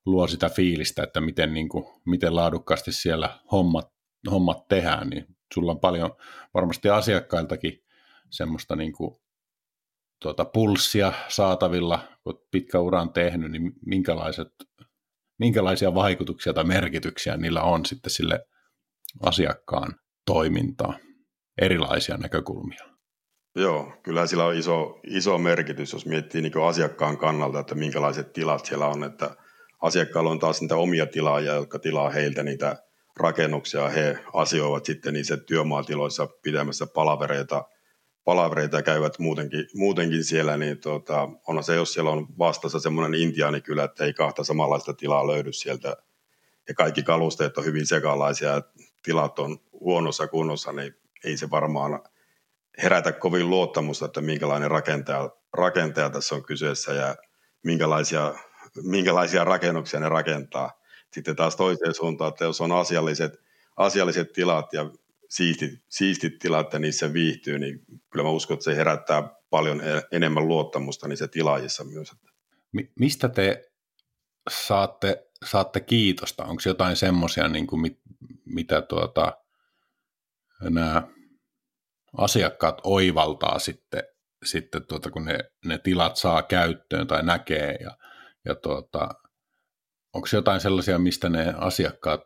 luo 0.06 0.26
sitä 0.28 0.48
fiilistä, 0.48 1.02
että 1.02 1.20
miten, 1.20 1.54
niin 1.54 1.68
kuin, 1.68 1.84
miten 2.04 2.36
laadukkaasti 2.36 2.92
siellä 2.92 3.38
hommat, 3.52 3.92
hommat 4.30 4.68
tehdään, 4.68 5.08
niin 5.08 5.26
sulla 5.54 5.72
on 5.72 5.80
paljon 5.80 6.10
varmasti 6.54 6.88
asiakkailtakin 6.88 7.84
semmoista 8.30 8.76
niin 8.76 8.92
kuin, 8.92 9.16
tuota, 10.22 10.44
pulssia 10.44 11.12
saatavilla, 11.28 11.98
kun 12.24 12.46
pitkä 12.50 12.80
uran 12.80 13.12
tehnyt, 13.12 13.50
niin 13.50 13.72
minkälaiset, 13.86 14.48
minkälaisia 15.38 15.94
vaikutuksia 15.94 16.52
tai 16.54 16.64
merkityksiä 16.64 17.36
niillä 17.36 17.62
on 17.62 17.86
sitten 17.86 18.10
sille 18.10 18.46
asiakkaan 19.22 19.94
toimintaan, 20.26 20.94
erilaisia 21.60 22.16
näkökulmia. 22.16 22.96
Joo, 23.54 23.92
kyllä 24.02 24.26
sillä 24.26 24.44
on 24.44 24.54
iso, 24.54 25.00
iso 25.06 25.38
merkitys, 25.38 25.92
jos 25.92 26.06
miettii 26.06 26.42
niin 26.42 26.52
asiakkaan 26.68 27.18
kannalta, 27.18 27.60
että 27.60 27.74
minkälaiset 27.74 28.32
tilat 28.32 28.64
siellä 28.64 28.86
on, 28.86 29.04
että 29.04 29.36
asiakkaalla 29.82 30.30
on 30.30 30.38
taas 30.38 30.60
niitä 30.60 30.76
omia 30.76 31.06
tilaajia, 31.06 31.54
jotka 31.54 31.78
tilaa 31.78 32.10
heiltä 32.10 32.42
niitä 32.42 32.76
rakennuksia, 33.16 33.88
he 33.88 34.18
asioivat 34.34 34.84
sitten 34.84 35.14
niissä 35.14 35.36
työmaatiloissa 35.36 36.26
pitämässä 36.26 36.86
palavereita, 36.86 37.64
palavereita 38.24 38.82
käyvät 38.82 39.18
muutenkin, 39.18 39.66
muutenkin 39.74 40.24
siellä, 40.24 40.56
niin 40.56 40.80
tuota, 40.80 41.28
on 41.46 41.64
se, 41.64 41.74
jos 41.74 41.92
siellä 41.92 42.10
on 42.10 42.26
vastassa 42.38 42.80
semmoinen 42.80 43.20
intiaanikylä, 43.20 43.84
että 43.84 44.04
ei 44.04 44.12
kahta 44.12 44.44
samanlaista 44.44 44.94
tilaa 44.94 45.26
löydy 45.26 45.52
sieltä, 45.52 45.96
ja 46.68 46.74
kaikki 46.74 47.02
kalusteet 47.02 47.58
on 47.58 47.64
hyvin 47.64 47.86
sekalaisia, 47.86 48.48
ja 48.48 48.62
tilat 49.02 49.38
on 49.38 49.58
huonossa 49.80 50.28
kunnossa, 50.28 50.72
niin 50.72 50.94
ei 51.24 51.36
se 51.36 51.50
varmaan 51.50 52.00
herätä 52.82 53.12
kovin 53.12 53.50
luottamusta, 53.50 54.06
että 54.06 54.20
minkälainen 54.20 54.70
rakentaja, 54.70 55.30
rakentaja 55.52 56.10
tässä 56.10 56.34
on 56.34 56.44
kyseessä 56.44 56.92
ja 56.92 57.16
minkälaisia, 57.64 58.34
minkälaisia 58.82 59.44
rakennuksia 59.44 60.00
ne 60.00 60.08
rakentaa. 60.08 60.80
Sitten 61.12 61.36
taas 61.36 61.56
toiseen 61.56 61.94
suuntaan, 61.94 62.28
että 62.28 62.44
jos 62.44 62.60
on 62.60 62.72
asialliset, 62.72 63.32
asialliset 63.76 64.32
tilat 64.32 64.72
ja 64.72 64.90
siistit, 65.28 65.70
siistit 65.88 66.38
tilat 66.38 66.72
ja 66.72 66.78
niissä 66.78 67.12
viihtyy, 67.12 67.58
niin 67.58 67.80
kyllä 68.10 68.22
mä 68.22 68.30
uskon, 68.30 68.54
että 68.54 68.64
se 68.64 68.76
herättää 68.76 69.28
paljon 69.50 69.82
enemmän 70.12 70.48
luottamusta 70.48 71.08
niissä 71.08 71.28
tilaajissa 71.28 71.84
myös. 71.84 72.12
Mi- 72.72 72.92
mistä 72.98 73.28
te 73.28 73.70
saatte, 74.50 75.26
saatte 75.44 75.80
kiitosta? 75.80 76.44
Onko 76.44 76.62
jotain 76.66 76.96
semmoisia, 76.96 77.48
niin 77.48 77.66
mit, 77.80 77.98
mitä 78.44 78.82
tuota, 78.82 79.36
nämä 80.60 81.02
asiakkaat 82.16 82.80
oivaltaa 82.84 83.58
sitten, 83.58 84.02
sitten 84.44 84.86
tuota, 84.86 85.10
kun 85.10 85.24
ne, 85.24 85.38
ne 85.64 85.78
tilat 85.78 86.16
saa 86.16 86.42
käyttöön 86.42 87.06
tai 87.06 87.22
näkee 87.22 87.76
ja, 87.80 87.96
ja 88.46 88.54
tuota, 88.54 89.08
onko 90.14 90.28
jotain 90.32 90.60
sellaisia, 90.60 90.98
mistä 90.98 91.28
ne 91.28 91.54
asiakkaat 91.56 92.22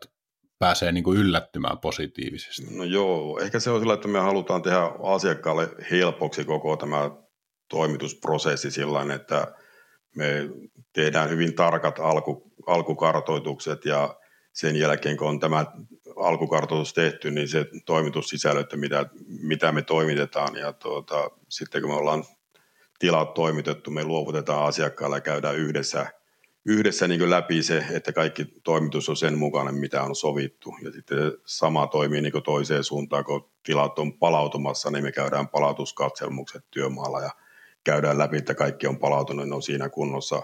pääsee 0.58 0.92
niin 0.92 1.04
kuin 1.04 1.18
yllättymään 1.18 1.78
positiivisesti? 1.78 2.76
No 2.76 2.84
joo, 2.84 3.38
ehkä 3.38 3.60
se 3.60 3.70
on 3.70 3.80
sillä, 3.80 3.94
että 3.94 4.08
me 4.08 4.18
halutaan 4.18 4.62
tehdä 4.62 4.90
asiakkaalle 5.02 5.68
helpoksi 5.90 6.44
koko 6.44 6.76
tämä 6.76 7.10
toimitusprosessi 7.68 8.70
sillä 8.70 9.14
että 9.14 9.54
me 10.16 10.48
tehdään 10.92 11.30
hyvin 11.30 11.54
tarkat 11.54 11.98
alku, 11.98 12.52
alkukartoitukset 12.66 13.84
ja 13.84 14.16
sen 14.52 14.76
jälkeen, 14.76 15.16
kun 15.16 15.28
on 15.28 15.40
tämä 15.40 15.66
alkukartoitus 16.16 16.94
tehty, 16.94 17.30
niin 17.30 17.48
se 17.48 17.66
toimitussisällöt, 17.86 18.72
mitä, 18.76 19.06
mitä 19.42 19.72
me 19.72 19.82
toimitetaan. 19.82 20.56
Ja 20.56 20.72
tuota, 20.72 21.30
sitten 21.48 21.82
kun 21.82 21.90
me 21.90 21.96
ollaan 21.96 22.24
tilat 23.00 23.34
toimitettu, 23.34 23.90
me 23.90 24.04
luovutetaan 24.04 24.66
asiakkaalle 24.66 25.16
ja 25.16 25.20
käydään 25.20 25.56
yhdessä, 25.56 26.06
yhdessä 26.64 27.08
niin 27.08 27.30
läpi 27.30 27.62
se, 27.62 27.84
että 27.90 28.12
kaikki 28.12 28.44
toimitus 28.64 29.08
on 29.08 29.16
sen 29.16 29.38
mukainen, 29.38 29.74
mitä 29.74 30.02
on 30.02 30.16
sovittu. 30.16 30.74
Ja 30.84 30.92
sitten 30.92 31.32
sama 31.44 31.86
toimii 31.86 32.22
niin 32.22 32.42
toiseen 32.44 32.84
suuntaan, 32.84 33.24
kun 33.24 33.50
tilat 33.62 33.98
on 33.98 34.18
palautumassa, 34.18 34.90
niin 34.90 35.04
me 35.04 35.12
käydään 35.12 35.48
palautuskatselmukset 35.48 36.64
työmaalla 36.70 37.20
ja 37.20 37.30
käydään 37.84 38.18
läpi, 38.18 38.36
että 38.36 38.54
kaikki 38.54 38.86
on 38.86 38.98
palautunut, 38.98 39.48
ne 39.48 39.54
on 39.54 39.62
siinä 39.62 39.88
kunnossa, 39.88 40.42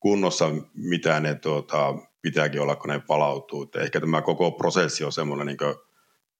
kunnossa 0.00 0.50
mitä 0.74 1.20
ne 1.20 1.34
tuota, 1.34 1.94
pitääkin 2.22 2.60
olla, 2.60 2.76
kun 2.76 2.90
ne 2.90 3.00
palautuu. 3.06 3.62
Että 3.62 3.80
ehkä 3.80 4.00
tämä 4.00 4.22
koko 4.22 4.50
prosessi 4.50 5.04
on 5.04 5.12
semmoinen 5.12 5.46
niin 5.46 5.74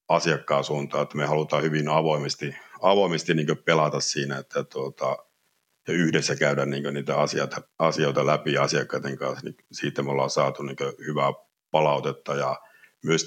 asiakkaan 0.09 0.64
suuntaan, 0.64 1.03
että 1.03 1.16
me 1.16 1.26
halutaan 1.26 1.62
hyvin 1.62 1.88
avoimesti, 1.88 2.57
avoimesti 2.83 3.35
niin 3.35 3.62
pelata 3.64 4.00
siinä, 4.00 4.38
että 4.38 4.64
tuota, 4.64 5.16
ja 5.90 5.96
yhdessä 5.96 6.37
käydä 6.37 6.66
niin 6.66 6.94
niitä 6.94 7.16
asioita, 7.16 7.62
asioita 7.79 8.26
läpi 8.26 8.59
asiakkaiden 8.59 9.18
kanssa, 9.18 9.44
niin 9.44 9.55
siitä 9.72 10.03
me 10.03 10.11
ollaan 10.11 10.31
saatu 10.31 10.62
niin 10.62 10.76
hyvää 11.07 11.33
palautetta. 11.70 12.35
Ja 12.35 12.57
myös 13.05 13.26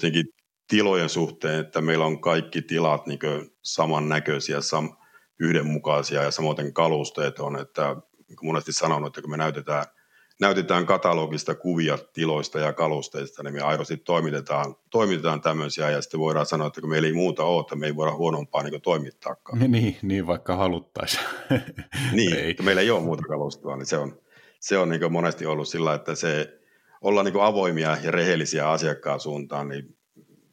tilojen 0.68 1.08
suhteen, 1.08 1.60
että 1.60 1.80
meillä 1.80 2.06
on 2.06 2.20
kaikki 2.20 2.62
tilat 2.62 3.06
niin 3.06 3.18
samannäköisiä, 3.62 4.60
sam, 4.60 4.96
yhdenmukaisia 5.40 6.22
ja 6.22 6.30
samoin 6.30 6.74
kalusteet 6.74 7.38
on, 7.38 7.60
että 7.60 7.96
niin 8.28 8.38
monesti 8.42 8.72
sanonut, 8.72 9.06
että 9.06 9.20
kun 9.20 9.30
me 9.30 9.36
näytetään– 9.36 9.84
näytetään 10.40 10.86
katalogista 10.86 11.54
kuvia 11.54 11.98
tiloista 12.12 12.58
ja 12.58 12.72
kalusteista, 12.72 13.42
niin 13.42 13.54
me 13.54 13.60
aidosti 13.60 13.96
toimitetaan, 13.96 14.76
toimitetaan 14.90 15.40
tämmöisiä 15.40 15.90
ja 15.90 16.02
sitten 16.02 16.20
voidaan 16.20 16.46
sanoa, 16.46 16.66
että 16.66 16.80
kun 16.80 16.90
meillä 16.90 17.08
ei 17.08 17.14
muuta 17.14 17.44
ole, 17.44 17.60
että 17.60 17.76
me 17.76 17.86
ei 17.86 17.96
voida 17.96 18.14
huonompaa 18.14 18.62
niin 18.62 18.80
toimittaakaan. 18.80 19.70
Niin, 19.70 19.96
niin 20.02 20.26
vaikka 20.26 20.56
haluttaisiin. 20.56 21.24
niin, 22.12 22.34
ei. 22.34 22.50
että 22.50 22.62
meillä 22.62 22.82
ei 22.82 22.90
ole 22.90 23.02
muuta 23.02 23.22
kalustoa, 23.22 23.76
niin 23.76 23.86
se 23.86 23.98
on, 23.98 24.18
se 24.60 24.78
on 24.78 24.88
niin 24.88 25.12
monesti 25.12 25.46
ollut 25.46 25.68
sillä, 25.68 25.94
että 25.94 26.14
se 26.14 26.60
olla 27.00 27.22
niin 27.22 27.40
avoimia 27.40 27.96
ja 28.02 28.10
rehellisiä 28.10 28.70
asiakkaan 28.70 29.20
suuntaan, 29.20 29.68
niin 29.68 29.96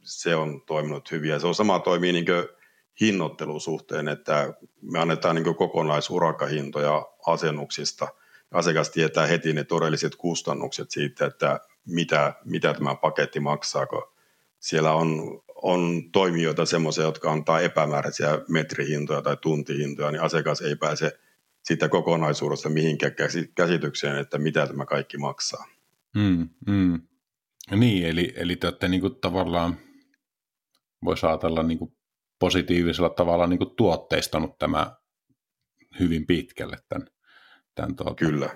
se 0.01 0.35
on 0.35 0.61
toiminut 0.61 1.11
hyvin. 1.11 1.29
Ja 1.29 1.39
se 1.39 1.47
on 1.47 1.55
sama 1.55 1.79
toimii 1.79 2.11
niin 2.11 2.25
hinnoittelusuhteen, 3.01 4.07
että 4.07 4.53
me 4.81 4.99
annetaan 4.99 5.35
niin 5.35 5.55
kokonaisurakahintoja 5.55 7.05
asennuksista– 7.25 8.07
asiakas 8.51 8.89
tietää 8.89 9.27
heti 9.27 9.53
ne 9.53 9.63
todelliset 9.63 10.15
kustannukset 10.15 10.91
siitä, 10.91 11.25
että 11.25 11.59
mitä, 11.87 12.33
mitä 12.45 12.73
tämä 12.73 12.95
paketti 12.95 13.39
maksaa, 13.39 13.85
kun 13.85 14.03
siellä 14.59 14.93
on, 14.93 15.41
on 15.55 16.11
toimijoita 16.11 16.65
semmoisia, 16.65 17.03
jotka 17.03 17.31
antaa 17.31 17.59
epämääräisiä 17.59 18.41
metrihintoja 18.49 19.21
tai 19.21 19.37
tuntihintoja, 19.41 20.11
niin 20.11 20.21
asiakas 20.21 20.61
ei 20.61 20.75
pääse 20.75 21.19
siitä 21.63 21.89
kokonaisuudesta 21.89 22.69
mihinkään 22.69 23.15
käsitykseen, 23.55 24.17
että 24.17 24.37
mitä 24.37 24.67
tämä 24.67 24.85
kaikki 24.85 25.17
maksaa. 25.17 25.65
Mm, 26.15 26.49
mm. 26.67 27.01
Niin, 27.75 28.05
eli, 28.05 28.33
eli 28.35 28.55
te 28.55 28.67
olette 28.67 28.87
niin 28.87 29.01
kuin 29.01 29.15
tavallaan, 29.15 29.79
voisi 31.05 31.25
ajatella 31.25 31.63
niin 31.63 31.77
kuin 31.79 31.97
positiivisella 32.39 33.09
tavalla 33.09 33.47
niin 33.47 33.57
kuin 33.57 33.75
tuotteistanut 33.75 34.57
tämä 34.57 34.95
hyvin 35.99 36.27
pitkälle 36.27 36.77
tämän 36.89 37.07
tämän 37.75 37.95
tuota, 37.95 38.15
Kyllä. 38.15 38.49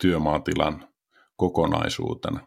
työmaatilan 0.00 0.88
kokonaisuutena. 1.36 2.46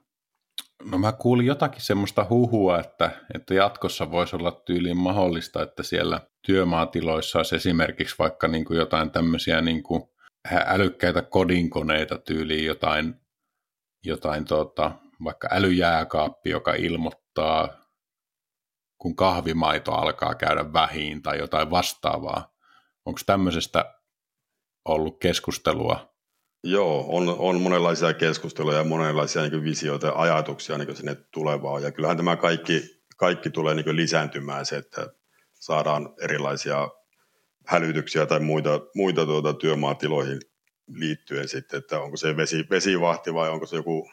No 0.84 0.98
mä 0.98 1.12
kuulin 1.12 1.46
jotakin 1.46 1.82
semmoista 1.82 2.26
huhua, 2.30 2.80
että, 2.80 3.12
että 3.36 3.54
jatkossa 3.54 4.12
voisi 4.12 4.36
olla 4.36 4.52
tyyliin 4.52 4.98
mahdollista, 4.98 5.62
että 5.62 5.84
siellä 5.84 6.22
työmaatiloissa 6.46 7.40
olisi 7.40 7.56
esimerkiksi 7.56 8.16
vaikka 8.20 8.48
niin 8.48 8.66
kuin 8.66 8.78
jotain 8.78 9.12
tämmöisiä 9.12 9.62
niin 9.62 9.84
kuin 9.84 10.04
älykkäitä 10.66 11.22
kodinkoneita 11.22 12.18
tyyliin 12.18 12.66
jotain, 12.66 13.16
jotain 14.06 14.46
tota, 14.46 14.92
vaikka 15.24 15.48
älyjääkaappi, 15.52 16.50
joka 16.50 16.74
ilmoittaa, 16.74 17.70
kun 18.98 19.16
kahvimaito 19.16 19.92
alkaa 19.92 20.36
käydä 20.36 20.74
vähiin 20.74 21.22
tai 21.22 21.38
jotain 21.38 21.70
vastaavaa. 21.70 22.54
Onko 23.06 23.20
tämmöisestä 23.26 23.96
ollut 24.86 25.20
keskustelua? 25.20 26.14
Joo, 26.64 27.06
on, 27.08 27.30
on 27.30 27.62
monenlaisia 27.62 28.14
keskusteluja 28.14 28.78
ja 28.78 28.84
monenlaisia 28.84 29.42
niin 29.42 29.64
visioita 29.64 30.08
ja 30.08 30.14
ajatuksia 30.16 30.78
niin 30.78 30.96
sinne 30.96 31.16
tulevaan. 31.32 31.84
Ja 31.84 31.92
kyllähän 31.92 32.18
tämä 32.18 32.36
kaikki, 32.36 32.82
kaikki 33.18 33.50
tulee 33.50 33.76
niin 33.76 33.96
lisääntymään 33.96 34.66
se, 34.66 34.78
että 34.78 35.14
saadaan 35.54 36.14
erilaisia 36.22 36.90
hälytyksiä 37.68 38.26
tai 38.26 38.40
muita, 38.40 38.80
muita 38.96 39.26
tuota, 39.26 39.54
työmaatiloihin 39.54 40.40
liittyen 40.88 41.48
sitten, 41.48 41.78
että 41.78 42.00
onko 42.00 42.18
se 42.18 42.38
vesi, 42.38 42.66
vesivahti 42.70 43.34
vai 43.34 43.50
onko 43.50 43.66
se 43.66 43.76
joku 43.76 44.10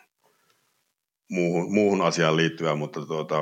muuhun, 1.31 1.75
muuhun 1.75 2.03
asiaan 2.03 2.37
liittyvä, 2.37 2.75
mutta 2.75 3.07
tuota, 3.07 3.37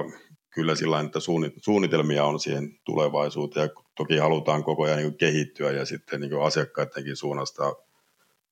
kyllä 0.50 0.74
sillä 0.74 1.00
että 1.00 1.18
suunnitelmia 1.60 2.24
on 2.24 2.40
siihen 2.40 2.78
tulevaisuuteen 2.84 3.64
ja 3.64 3.82
toki 3.96 4.16
halutaan 4.16 4.64
koko 4.64 4.82
ajan 4.84 4.98
niin 4.98 5.16
kehittyä 5.16 5.70
ja 5.70 5.84
sitten 5.84 6.20
niin 6.20 6.42
asiakkaidenkin 6.42 7.16
suunnasta 7.16 7.76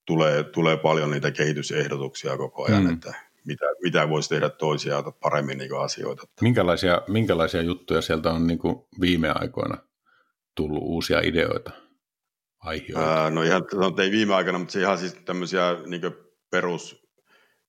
tulee, 0.06 0.44
tulee 0.44 0.76
paljon 0.76 1.10
niitä 1.10 1.30
kehitysehdotuksia 1.30 2.36
koko 2.36 2.64
ajan, 2.64 2.84
mm. 2.84 2.92
että 2.92 3.14
mitä, 3.44 3.64
mitä 3.82 4.08
voisi 4.08 4.28
tehdä 4.28 4.48
toisia 4.48 5.02
paremmin 5.22 5.58
niin 5.58 5.80
asioita. 5.80 6.22
Minkälaisia, 6.40 7.02
minkälaisia 7.08 7.62
juttuja 7.62 8.00
sieltä 8.02 8.30
on 8.30 8.46
niin 8.46 8.58
viime 9.00 9.32
aikoina 9.34 9.78
tullut 10.54 10.82
uusia 10.82 11.20
ideoita? 11.20 11.70
Ää, 12.96 13.30
no 13.30 13.42
ihan, 13.42 13.62
no, 13.74 13.94
ei 13.98 14.10
viime 14.10 14.34
aikana, 14.34 14.58
mutta 14.58 14.72
se 14.72 14.80
ihan 14.80 14.98
siis 14.98 15.14
tämmöisiä 15.14 15.76
niin 15.86 16.02
perus 16.50 17.06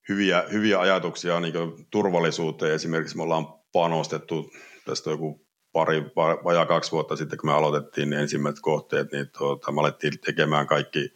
hyviä, 0.09 0.43
hyviä 0.51 0.79
ajatuksia 0.79 1.39
niin 1.39 1.53
turvallisuuteen. 1.91 2.73
Esimerkiksi 2.73 3.17
me 3.17 3.23
ollaan 3.23 3.56
panostettu 3.71 4.51
tästä 4.85 5.09
joku 5.09 5.47
pari, 5.71 6.03
vajaa 6.43 6.65
kaksi 6.65 6.91
vuotta 6.91 7.15
sitten, 7.15 7.39
kun 7.39 7.49
me 7.49 7.53
aloitettiin 7.53 8.09
niin 8.09 8.19
ensimmäiset 8.19 8.61
kohteet, 8.61 9.11
niin 9.11 9.29
tuota, 9.37 9.71
me 9.71 9.81
alettiin 9.81 10.19
tekemään 10.19 10.67
kaikki 10.67 11.13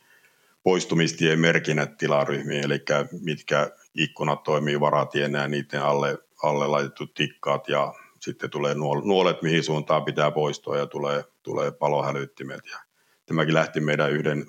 poistumistien 0.63 1.39
merkinnät 1.39 1.97
tilaryhmiin, 1.97 2.63
eli 2.63 2.79
mitkä 3.21 3.71
ikkunat 3.95 4.43
toimii 4.43 4.79
varatienä 4.79 5.41
ja 5.41 5.47
niiden 5.47 5.81
alle, 5.81 6.17
alle 6.43 6.67
laitettu 6.67 7.07
tikkaat 7.07 7.67
ja 7.67 7.93
sitten 8.19 8.49
tulee 8.49 8.75
nuolet, 9.03 9.41
mihin 9.41 9.63
suuntaan 9.63 10.05
pitää 10.05 10.31
poistua 10.31 10.77
ja 10.77 10.85
tulee, 10.85 11.23
tulee 11.43 11.71
palohälyttimet. 11.71 12.61
Ja 12.71 12.77
tämäkin 13.25 13.53
lähti 13.53 13.79
meidän 13.79 14.11
yhden 14.11 14.45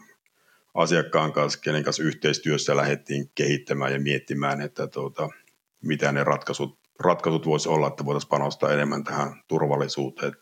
asiakkaan 0.74 1.32
kanssa, 1.32 1.60
kenen 1.60 1.84
kanssa 1.84 2.02
yhteistyössä 2.02 2.76
lähdettiin 2.76 3.30
kehittämään 3.34 3.92
ja 3.92 4.00
miettimään, 4.00 4.60
että 4.60 4.86
tuota, 4.86 5.28
mitä 5.82 6.12
ne 6.12 6.24
ratkaisut, 6.24 6.78
ratkaisut 7.00 7.46
voisi 7.46 7.68
olla, 7.68 7.88
että 7.88 8.04
voitaisiin 8.04 8.28
panostaa 8.28 8.72
enemmän 8.72 9.04
tähän 9.04 9.42
turvallisuuteen. 9.48 10.32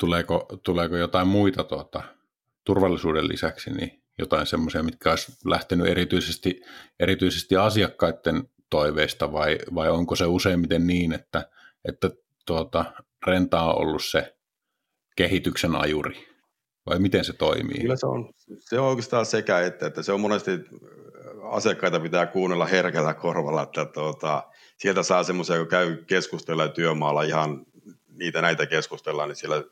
Tuleeko, 0.00 0.48
tuleeko 0.62 0.96
jotain 0.96 1.28
muita 1.28 1.64
tuota, 1.64 2.02
turvallisuuden 2.64 3.28
lisäksi, 3.28 3.70
niin 3.70 4.02
jotain 4.18 4.46
semmoisia, 4.46 4.82
mitkä 4.82 5.10
olisi 5.10 5.32
lähtenyt 5.44 5.86
erityisesti, 5.86 6.60
erityisesti 7.00 7.56
asiakkaiden 7.56 8.48
toiveista, 8.70 9.32
vai, 9.32 9.58
vai 9.74 9.90
onko 9.90 10.16
se 10.16 10.26
useimmiten 10.26 10.86
niin, 10.86 11.12
että, 11.12 11.50
että 11.84 12.10
tuota, 12.46 12.84
renta 13.26 13.62
on 13.62 13.78
ollut 13.78 14.04
se 14.04 14.36
kehityksen 15.16 15.76
ajuri? 15.76 16.28
Vai 16.86 16.98
miten 16.98 17.24
se 17.24 17.32
toimii? 17.32 17.80
Kyllä 17.80 17.96
se 17.96 18.06
on, 18.06 18.32
se 18.58 18.78
on 18.78 18.86
oikeastaan 18.86 19.26
sekä 19.26 19.60
että, 19.60 19.86
että 19.86 20.02
se 20.02 20.12
on 20.12 20.20
monesti 20.20 20.50
asiakkaita 21.42 22.00
pitää 22.00 22.26
kuunnella 22.26 22.66
herkällä 22.66 23.14
korvalla, 23.14 23.62
että 23.62 23.84
tuota, 23.84 24.42
sieltä 24.76 25.02
saa 25.02 25.22
semmoisia, 25.22 25.58
kun 25.58 25.66
käy 25.66 25.96
keskustella 25.96 26.68
työmaalla 26.68 27.22
ihan 27.22 27.66
niitä 28.08 28.42
näitä 28.42 28.66
keskustellaan, 28.66 29.28
niin 29.28 29.36
siellä 29.36 29.64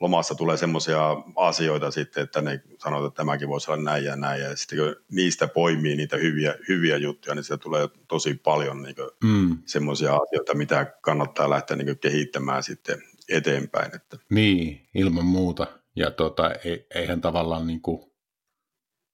lomassa 0.00 0.34
tulee 0.34 0.56
semmoisia 0.56 1.16
asioita 1.36 1.90
sitten, 1.90 2.22
että 2.22 2.40
ne 2.40 2.62
sanoo, 2.78 3.06
että 3.06 3.16
tämäkin 3.16 3.48
voisi 3.48 3.70
olla 3.70 3.82
näin 3.82 4.04
ja 4.04 4.16
näin. 4.16 4.42
Ja 4.42 4.56
sitten 4.56 4.78
kun 4.78 4.96
niistä 5.10 5.48
poimii 5.48 5.96
niitä 5.96 6.16
hyviä, 6.16 6.54
hyviä 6.68 6.96
juttuja, 6.96 7.34
niin 7.34 7.44
se 7.44 7.56
tulee 7.56 7.88
tosi 8.08 8.34
paljon 8.34 8.82
niin 8.82 8.96
mm. 9.24 9.58
semmoisia 9.66 10.16
asioita, 10.16 10.54
mitä 10.54 10.84
kannattaa 11.00 11.50
lähteä 11.50 11.76
niin 11.76 11.98
kehittämään 11.98 12.62
sitten 12.62 13.02
eteenpäin. 13.28 13.96
Että. 13.96 14.16
Niin, 14.30 14.88
ilman 14.94 15.24
muuta. 15.24 15.66
Ja 15.96 16.10
tuota, 16.10 16.50
eihän 16.94 17.20
tavallaan 17.20 17.66
niin 17.66 17.80
kuin 17.80 18.09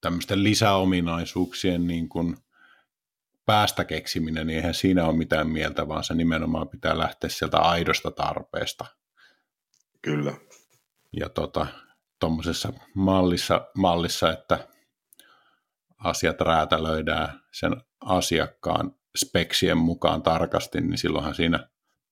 tämmöisten 0.07 0.43
lisäominaisuuksien 0.43 1.87
niin 1.87 2.09
kuin 2.09 2.37
päästä 3.45 3.85
keksiminen, 3.85 4.47
niin 4.47 4.57
eihän 4.57 4.73
siinä 4.73 5.05
ole 5.05 5.17
mitään 5.17 5.49
mieltä, 5.49 5.87
vaan 5.87 6.03
se 6.03 6.13
nimenomaan 6.13 6.69
pitää 6.69 6.97
lähteä 6.97 7.29
sieltä 7.29 7.57
aidosta 7.57 8.11
tarpeesta. 8.11 8.85
Kyllä. 10.01 10.33
Ja 11.13 11.29
tuommoisessa 12.19 12.71
tota, 12.71 12.83
mallissa, 12.93 13.67
mallissa, 13.77 14.31
että 14.31 14.67
asiat 15.97 16.41
räätälöidään 16.41 17.41
sen 17.51 17.81
asiakkaan 17.99 18.95
speksien 19.17 19.77
mukaan 19.77 20.23
tarkasti, 20.23 20.81
niin 20.81 20.97
silloinhan 20.97 21.35
siinä 21.35 21.69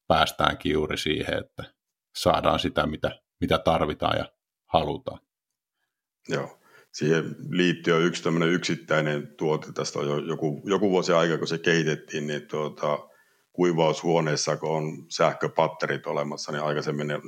päästäänkin 0.08 0.72
juuri 0.72 0.98
siihen, 0.98 1.40
että 1.40 1.64
saadaan 2.16 2.60
sitä, 2.60 2.88
mitä, 2.88 3.20
mitä 3.42 3.58
tarvitaan 3.58 4.18
ja 4.18 4.32
halutaan. 4.66 5.20
Joo. 6.30 6.65
Siihen 6.96 7.36
liittyy 7.50 8.06
yksi 8.06 8.24
tämmöinen 8.24 8.50
yksittäinen 8.50 9.28
tuote, 9.28 9.72
tästä 9.74 10.00
on 10.00 10.08
jo 10.08 10.18
joku, 10.18 10.62
joku 10.66 10.90
vuosi 10.90 11.14
aika, 11.14 11.38
kun 11.38 11.48
se 11.48 11.58
kehitettiin, 11.58 12.28
niin 12.28 12.48
tuota, 12.48 13.00
kuivaushuoneessa, 13.54 14.58
kun 14.58 14.70
on 14.70 15.06
sähköpatterit 15.10 16.08
olemassa, 16.08 16.52
niin 16.52 16.64
aikaisemmin 16.64 17.08
ne 17.08 17.22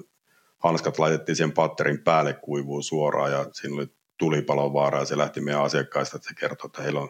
hanskat 0.57 0.99
laitettiin 0.99 1.35
sen 1.35 1.51
patterin 1.51 2.03
päälle 2.03 2.33
kuivuu 2.33 2.81
suoraan 2.81 3.31
ja 3.31 3.45
siinä 3.51 3.75
oli 3.75 3.87
tulipalovaara 4.19 4.99
ja 4.99 5.05
se 5.05 5.17
lähti 5.17 5.41
meidän 5.41 5.63
asiakkaista, 5.63 6.17
että 6.17 6.29
se 6.29 6.35
kertoi, 6.35 6.67
että 6.67 6.81
heillä 6.81 6.99
on 6.99 7.09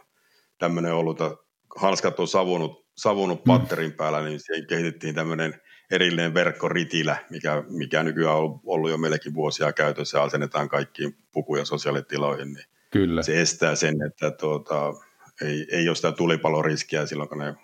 tämmöinen 0.58 0.94
ollut, 0.94 1.22
että 1.22 1.38
hanskat 1.76 2.20
on 2.20 2.28
savunut, 2.28 2.88
savunut 2.96 3.46
mm. 3.46 3.48
patterin 3.48 3.94
päällä, 3.94 4.22
niin 4.22 4.40
siihen 4.40 4.68
kehitettiin 4.68 5.16
tämmöinen 5.16 5.62
erillinen 5.92 6.34
verkkoritilä, 6.34 7.18
mikä, 7.30 7.64
mikä 7.70 8.04
nykyään 8.04 8.36
on 8.36 8.60
ollut 8.66 8.90
jo 8.90 8.98
meillekin 8.98 9.34
vuosia 9.34 9.74
käytössä 9.74 10.18
ja 10.18 10.24
asennetaan 10.24 10.70
kaikkiin 10.70 11.18
pukuja 11.32 11.66
sosiaalitiloihin, 11.66 12.54
niin 12.54 12.66
Kyllä. 12.92 13.24
se 13.24 13.42
estää 13.42 13.76
sen, 13.76 13.96
että 14.08 14.32
tuota, 14.32 14.94
ei, 15.42 15.68
ei 15.72 15.88
ole 15.88 15.96
sitä 15.96 16.12
tulipaloriskiä 16.12 17.06
silloin, 17.06 17.30
kun 17.30 17.38
ne 17.38 17.56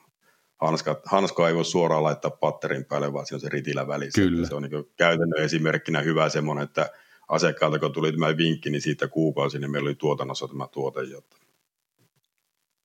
hanskat, 0.61 0.99
hanskaa 1.05 1.47
ei 1.47 1.55
voi 1.55 1.65
suoraan 1.65 2.03
laittaa 2.03 2.31
patterin 2.31 2.85
päälle, 2.85 3.13
vaan 3.13 3.25
siinä 3.25 3.37
on 3.37 3.41
se 3.41 3.49
ritilä 3.49 3.87
välissä. 3.87 4.21
Kyllä. 4.21 4.47
Se 4.47 4.55
on 4.55 4.63
niin 4.63 4.85
käytännön 4.97 5.43
esimerkkinä 5.43 6.01
hyvä 6.01 6.29
semmoinen, 6.29 6.63
että 6.63 6.89
asiakkaalta 7.27 7.79
kun 7.79 7.91
tuli 7.91 8.11
tämä 8.11 8.37
vinkki, 8.37 8.69
niin 8.69 8.81
siitä 8.81 9.07
kuukausi, 9.07 9.59
niin 9.59 9.71
meillä 9.71 9.87
oli 9.87 9.95
tuotannossa 9.95 10.47
tämä 10.47 10.67
tuote. 10.71 11.01
Jotta. 11.01 11.42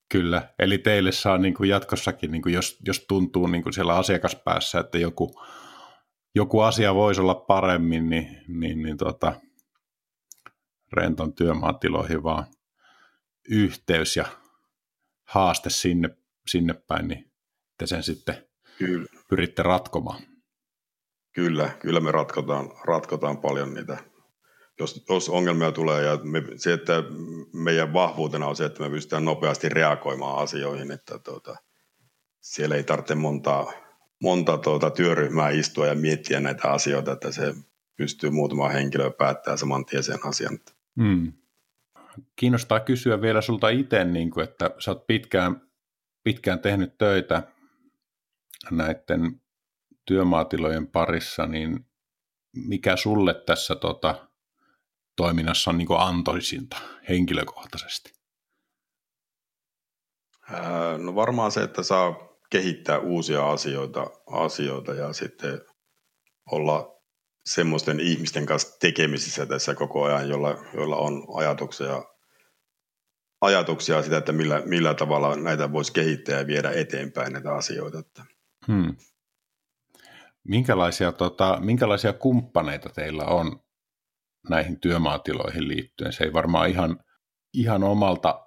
Kyllä, 0.08 0.54
eli 0.58 0.78
teille 0.78 1.12
saa 1.12 1.38
niin 1.38 1.54
kuin 1.54 1.70
jatkossakin, 1.70 2.30
niin 2.30 2.42
kuin 2.42 2.54
jos, 2.54 2.78
jos 2.86 3.04
tuntuu 3.08 3.46
niin 3.46 3.62
kuin 3.62 3.72
siellä 3.72 3.96
asiakaspäässä, 3.96 4.80
että 4.80 4.98
joku, 4.98 5.42
joku 6.34 6.60
asia 6.60 6.94
voisi 6.94 7.20
olla 7.20 7.34
paremmin, 7.34 8.10
niin, 8.10 8.40
niin, 8.48 8.82
niin 8.82 8.96
tota, 8.96 9.40
Renton 10.92 11.32
työmaatiloihin 11.34 12.22
vaan 12.22 12.46
yhteys 13.48 14.16
ja 14.16 14.24
haaste 15.24 15.70
sinne, 15.70 16.10
sinne 16.46 16.74
päin, 16.74 17.08
niin 17.08 17.32
te 17.78 17.86
sen 17.86 18.02
sitten 18.02 18.46
kyllä. 18.78 19.06
pyritte 19.28 19.62
ratkomaan. 19.62 20.22
Kyllä, 21.34 21.70
kyllä 21.80 22.00
me 22.00 22.12
ratkotaan, 22.12 22.70
ratkotaan 22.84 23.38
paljon 23.38 23.74
niitä 23.74 23.98
jos, 24.78 25.04
jos 25.08 25.28
ongelmia 25.28 25.72
tulee 25.72 26.04
ja 26.04 26.18
me, 26.22 26.42
se, 26.56 26.72
että 26.72 26.92
meidän 27.52 27.92
vahvuutena 27.92 28.46
on 28.46 28.56
se, 28.56 28.64
että 28.64 28.82
me 28.82 28.90
pystytään 28.90 29.24
nopeasti 29.24 29.68
reagoimaan 29.68 30.38
asioihin, 30.42 30.90
että 30.90 31.18
tuota, 31.18 31.56
siellä 32.40 32.76
ei 32.76 32.84
tarvitse 32.84 33.14
montaa, 33.14 33.72
monta 34.22 34.58
tuota, 34.58 34.90
työryhmää 34.90 35.50
istua 35.50 35.86
ja 35.86 35.94
miettiä 35.94 36.40
näitä 36.40 36.70
asioita, 36.70 37.12
että 37.12 37.32
se 37.32 37.54
pystyy 37.96 38.30
muutama 38.30 38.68
henkilö 38.68 39.10
päättää 39.10 39.56
saman 39.56 39.84
tien 39.84 40.02
sen 40.02 40.18
asian. 40.24 40.58
Hmm. 41.02 41.32
Kiinnostaa 42.36 42.80
kysyä 42.80 43.20
vielä 43.20 43.40
sulta 43.40 43.68
itse, 43.68 44.04
niin 44.04 44.30
kuin, 44.30 44.44
että 44.44 44.70
sä 44.78 44.90
oot 44.90 45.06
pitkään, 45.06 45.62
pitkään 46.24 46.60
tehnyt 46.60 46.98
töitä 46.98 47.42
näiden 48.70 49.40
työmaatilojen 50.04 50.86
parissa, 50.86 51.46
niin 51.46 51.86
mikä 52.56 52.96
sulle 52.96 53.34
tässä 53.34 53.74
tota, 53.74 54.27
toiminnassa 55.18 55.70
on 55.70 55.78
niin 55.78 55.86
kuin 55.86 56.00
antoisinta 56.00 56.76
henkilökohtaisesti? 57.08 58.12
No 60.98 61.14
varmaan 61.14 61.52
se, 61.52 61.62
että 61.62 61.82
saa 61.82 62.16
kehittää 62.50 62.98
uusia 62.98 63.50
asioita, 63.50 64.10
asioita 64.26 64.94
ja 64.94 65.12
sitten 65.12 65.60
olla 66.52 67.00
semmoisten 67.46 68.00
ihmisten 68.00 68.46
kanssa 68.46 68.78
tekemisissä 68.80 69.46
tässä 69.46 69.74
koko 69.74 70.04
ajan, 70.04 70.28
joilla, 70.28 70.56
joilla 70.74 70.96
on 70.96 71.26
ajatuksia 71.34 72.02
ajatuksia 73.40 74.02
sitä, 74.02 74.16
että 74.16 74.32
millä, 74.32 74.62
millä 74.64 74.94
tavalla 74.94 75.36
näitä 75.36 75.72
voisi 75.72 75.92
kehittää 75.92 76.38
ja 76.38 76.46
viedä 76.46 76.70
eteenpäin 76.70 77.32
näitä 77.32 77.54
asioita. 77.54 78.24
Hmm. 78.66 78.96
Minkälaisia, 80.44 81.12
tota, 81.12 81.58
minkälaisia 81.60 82.12
kumppaneita 82.12 82.88
teillä 82.88 83.24
on 83.24 83.60
näihin 84.48 84.80
työmaatiloihin 84.80 85.68
liittyen? 85.68 86.12
Se 86.12 86.24
ei 86.24 86.32
varmaan 86.32 86.70
ihan, 86.70 87.00
ihan 87.54 87.84
omalta, 87.84 88.44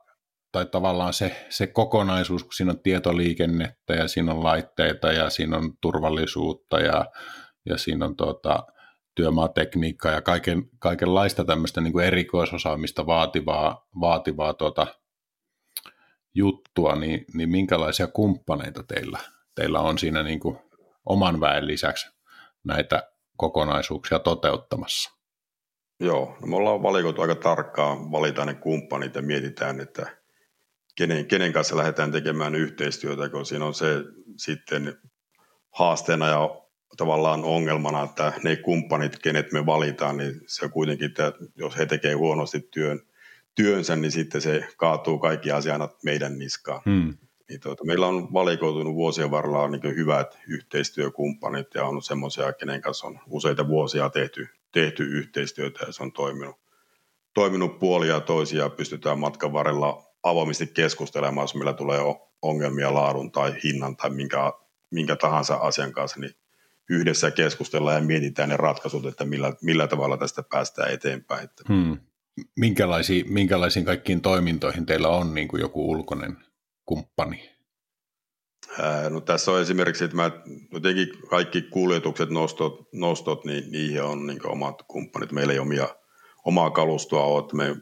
tai 0.51 0.65
tavallaan 0.65 1.13
se, 1.13 1.45
se 1.49 1.67
kokonaisuus, 1.67 2.43
kun 2.43 2.53
siinä 2.53 2.71
on 2.71 2.79
tietoliikennettä 2.79 3.93
ja 3.93 4.07
siinä 4.07 4.31
on 4.31 4.43
laitteita 4.43 5.11
ja 5.11 5.29
siinä 5.29 5.57
on 5.57 5.73
turvallisuutta 5.81 6.79
ja, 6.79 7.05
ja 7.65 7.77
siinä 7.77 8.05
on 8.05 8.15
tota, 8.15 8.63
työmaatekniikkaa 9.15 10.11
ja 10.11 10.21
kaiken, 10.21 10.69
kaikenlaista 10.79 11.45
tämmöistä 11.45 11.81
niin 11.81 11.93
kuin 11.93 12.05
erikoisosaamista 12.05 13.05
vaativaa, 13.05 13.87
vaativaa 14.01 14.53
tuota, 14.53 14.87
juttua, 16.33 16.95
niin, 16.95 17.25
niin 17.33 17.49
minkälaisia 17.49 18.07
kumppaneita 18.07 18.83
teillä, 18.83 19.19
teillä 19.55 19.79
on 19.79 19.97
siinä 19.97 20.23
niin 20.23 20.39
kuin 20.39 20.57
oman 21.05 21.39
väen 21.39 21.67
lisäksi 21.67 22.09
näitä 22.63 23.11
kokonaisuuksia 23.37 24.19
toteuttamassa? 24.19 25.20
Joo, 26.01 26.37
no 26.41 26.47
me 26.47 26.55
ollaan 26.55 26.83
valikoitu 26.83 27.21
aika 27.21 27.35
tarkkaan, 27.35 28.11
valitaan 28.11 28.47
ne 28.47 28.53
kumppanit 28.53 29.15
ja 29.15 29.21
mietitään, 29.21 29.79
että 29.79 30.17
kenen, 30.95 31.25
kenen 31.25 31.53
kanssa 31.53 31.77
lähdetään 31.77 32.11
tekemään 32.11 32.55
yhteistyötä, 32.55 33.29
kun 33.29 33.45
siinä 33.45 33.65
on 33.65 33.73
se 33.73 34.03
sitten 34.37 34.97
haasteena 35.71 36.27
ja 36.27 36.61
tavallaan 36.97 37.43
ongelmana, 37.43 38.03
että 38.03 38.33
ne 38.43 38.55
kumppanit, 38.55 39.19
kenet 39.19 39.51
me 39.51 39.65
valitaan, 39.65 40.17
niin 40.17 40.41
se 40.47 40.65
on 40.65 40.71
kuitenkin, 40.71 41.05
että 41.05 41.33
jos 41.55 41.77
he 41.77 41.85
tekevät 41.85 42.17
huonosti 42.17 42.59
työn, 42.59 42.99
työnsä, 43.55 43.95
niin 43.95 44.11
sitten 44.11 44.41
se 44.41 44.67
kaatuu 44.77 45.19
kaikki 45.19 45.51
asiat 45.51 46.03
meidän 46.03 46.39
niskaan. 46.39 46.81
Hmm. 46.85 47.17
Niin 47.49 47.59
tuota, 47.59 47.85
meillä 47.85 48.07
on 48.07 48.33
valikoitunut 48.33 48.95
vuosien 48.95 49.31
varrella 49.31 49.67
niin 49.67 49.95
hyvät 49.95 50.39
yhteistyökumppanit 50.47 51.67
ja 51.75 51.85
on 51.85 52.03
semmoisia, 52.03 52.53
kenen 52.53 52.81
kanssa 52.81 53.07
on 53.07 53.19
useita 53.27 53.67
vuosia 53.67 54.09
tehty, 54.09 54.47
tehty 54.71 55.03
yhteistyötä 55.03 55.85
ja 55.85 55.91
se 55.91 56.03
on 56.03 56.11
toiminut, 56.11 56.55
toiminut 57.33 57.79
puolia 57.79 58.19
toisia. 58.19 58.69
Pystytään 58.69 59.19
matkan 59.19 59.53
varrella 59.53 60.03
avoimesti 60.23 60.67
keskustelemaan, 60.67 61.43
jos 61.43 61.55
meillä 61.55 61.73
tulee 61.73 61.99
ongelmia 62.41 62.93
laadun 62.93 63.31
tai 63.31 63.55
hinnan 63.63 63.97
tai 63.97 64.09
minkä, 64.09 64.53
minkä 64.91 65.15
tahansa 65.15 65.55
asian 65.55 65.91
kanssa, 65.91 66.19
niin 66.19 66.35
yhdessä 66.89 67.31
keskustellaan 67.31 67.95
ja 67.95 68.07
mietitään 68.07 68.49
ne 68.49 68.57
ratkaisut, 68.57 69.05
että 69.05 69.25
millä, 69.25 69.53
millä 69.61 69.87
tavalla 69.87 70.17
tästä 70.17 70.43
päästään 70.43 70.91
eteenpäin. 70.93 71.49
Hmm. 71.67 71.97
Minkälaisiin, 72.55 73.33
minkälaisiin 73.33 73.85
kaikkiin 73.85 74.21
toimintoihin 74.21 74.85
teillä 74.85 75.07
on 75.07 75.33
niin 75.33 75.47
kuin 75.47 75.61
joku 75.61 75.91
ulkoinen 75.91 76.37
kumppani? 76.85 77.50
No 79.09 79.21
tässä 79.21 79.51
on 79.51 79.61
esimerkiksi, 79.61 80.03
että 80.03 80.15
mä, 80.15 80.31
jotenkin 80.71 81.07
kaikki 81.29 81.61
kuljetukset, 81.61 82.29
nostot, 82.29 82.87
nostot 82.93 83.45
niin 83.45 83.71
niihin 83.71 84.03
on 84.03 84.27
niin 84.27 84.47
omat 84.47 84.81
kumppanit. 84.87 85.31
Meillä 85.31 85.53
ei 85.53 85.59
omia, 85.59 85.95
omaa 86.45 86.69
kalustoa 86.69 87.23
ole, 87.23 87.43
että 87.43 87.55
me 87.55 87.75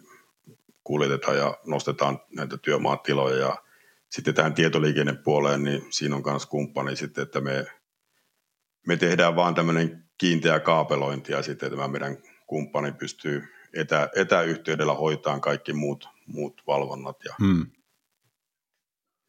kuljetetaan 0.84 1.38
ja 1.38 1.58
nostetaan 1.66 2.20
näitä 2.36 2.58
työmaatiloja 2.58 3.38
ja 3.38 3.56
sitten 4.10 4.34
tähän 4.34 4.54
tietoliikennepuoleen, 4.54 5.64
niin 5.64 5.86
siinä 5.90 6.16
on 6.16 6.24
myös 6.26 6.46
kumppani 6.46 6.96
sitten, 6.96 7.22
että 7.22 7.42
me 7.42 7.66
me 8.88 8.98
tehdään 8.98 9.36
vaan 9.36 9.56
tämmöinen 9.56 10.04
kiinteä 10.18 10.60
kaapelointi 10.60 11.32
ja 11.32 11.44
sitten 11.44 11.72
tämä 11.72 11.88
meidän 11.88 12.18
kumppani 12.48 12.92
pystyy 12.92 13.44
etä, 13.74 14.10
etäyhteydellä 14.16 14.94
hoitamaan 14.94 15.42
kaikki 15.42 15.74
muut, 15.74 16.10
muut 16.26 16.62
valvonnat. 16.68 17.18
Ja, 17.26 17.36
hmm. 17.42 17.66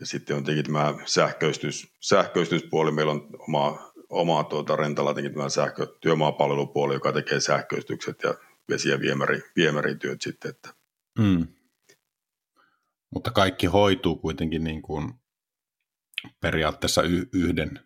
Ja 0.01 0.07
sitten 0.07 0.37
on 0.37 0.45
tietenkin 0.45 0.73
tämä 0.73 0.95
sähköistys, 1.07 1.93
sähköistyspuoli. 2.01 2.93
Meillä 2.93 3.13
on 3.13 3.29
oma, 3.39 3.93
oma 4.09 4.45
tuota, 4.45 4.77
rentalla 4.77 5.15
tämä 5.15 5.49
sähkö, 5.49 5.87
työmaapalvelupuoli, 6.01 6.95
joka 6.95 7.13
tekee 7.13 7.41
sähköistykset 7.41 8.23
ja 8.23 8.35
vesi- 8.69 8.89
ja 8.89 9.01
viemäri, 9.01 9.43
viemärityöt 9.57 10.23
sitten. 10.23 10.51
Että. 10.51 10.75
Hmm. 11.21 11.47
Mutta 13.11 13.31
kaikki 13.31 13.67
hoituu 13.67 14.17
kuitenkin 14.17 14.65
niin 14.65 14.83
kuin 14.83 15.15
periaatteessa 16.41 17.03
y- 17.03 17.29
yhden 17.33 17.81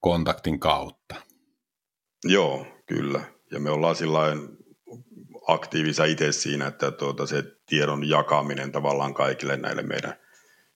kontaktin 0.00 0.60
kautta. 0.60 1.14
Joo, 2.24 2.66
kyllä. 2.86 3.20
Ja 3.50 3.60
me 3.60 3.70
ollaan 3.70 3.96
sillä 3.96 4.18
aktiivisia 5.46 6.04
itse 6.04 6.32
siinä, 6.32 6.66
että 6.66 6.90
tuota, 6.90 7.26
se 7.26 7.44
tiedon 7.66 8.08
jakaminen 8.08 8.72
tavallaan 8.72 9.14
kaikille 9.14 9.56
näille 9.56 9.82
meidän 9.82 10.19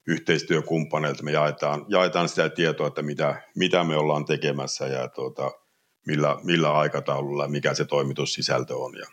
yhteistyökumppaneilta. 0.06 1.22
Me 1.22 1.32
jaetaan, 1.32 1.86
jaetaan 1.88 2.28
sitä 2.28 2.48
tietoa, 2.48 2.86
että 2.86 3.02
mitä, 3.02 3.42
mitä 3.56 3.84
me 3.84 3.96
ollaan 3.96 4.24
tekemässä 4.24 4.86
ja 4.86 5.08
tuota, 5.08 5.50
millä, 6.06 6.36
millä 6.42 6.72
aikataululla, 6.72 7.48
mikä 7.48 7.74
se 7.74 7.84
toimitussisältö 7.84 8.76
on. 8.76 8.96
Ja, 8.96 9.06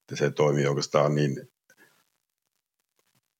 että 0.00 0.16
se 0.16 0.30
toimii 0.30 0.66
oikeastaan 0.66 1.14
niin 1.14 1.48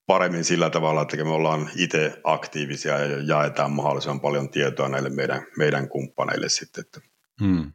paremmin 0.07 0.45
sillä 0.45 0.71
tavalla, 0.71 1.03
että 1.03 1.17
me 1.17 1.31
ollaan 1.31 1.71
itse 1.77 2.21
aktiivisia 2.25 2.99
ja 2.99 3.23
jaetaan 3.23 3.73
mahdollisimman 3.73 4.21
paljon 4.21 4.49
tietoa 4.49 4.89
näille 4.89 5.11
meidän, 5.11 5.47
meidän 5.59 5.89
kumppaneille 5.89 6.49
sitten. 6.49 6.85
Että. 6.85 7.01
Hmm. 7.43 7.73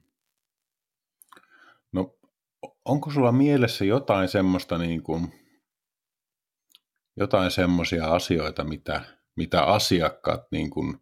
No, 1.92 2.16
onko 2.86 3.12
sulla 3.12 3.32
mielessä 3.32 3.86
jotain 3.86 4.28
semmoista 4.28 4.78
niin 4.78 5.04
kuin, 5.04 5.34
jotain 7.20 7.52
semmoisia 7.52 8.08
asioita, 8.08 8.64
mitä, 8.64 9.02
mitä 9.36 9.64
asiakkaat 9.64 10.52
niin 10.52 10.70
kuin 10.70 10.98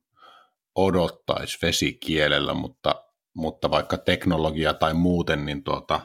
odottaisi 0.75 1.57
vesikielellä, 1.61 2.53
mutta, 2.53 3.05
mutta 3.35 3.71
vaikka 3.71 3.97
teknologia 3.97 4.73
tai 4.73 4.93
muuten, 4.93 5.45
niin 5.45 5.63
tuota, 5.63 5.99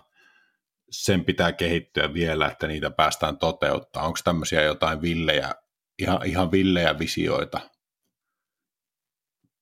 sen 0.90 1.25
pitää 1.25 1.53
kehittyä 1.53 2.14
vielä, 2.14 2.46
että 2.46 2.66
niitä 2.66 2.90
päästään 2.90 3.38
toteuttaa. 3.38 4.07
Onko 4.07 4.18
tämmöisiä 4.25 4.62
jotain 4.62 5.03
villejä, 5.03 5.55
ihan, 5.98 6.27
ihan 6.27 6.53
villejä 6.53 6.98
visioita 6.98 7.61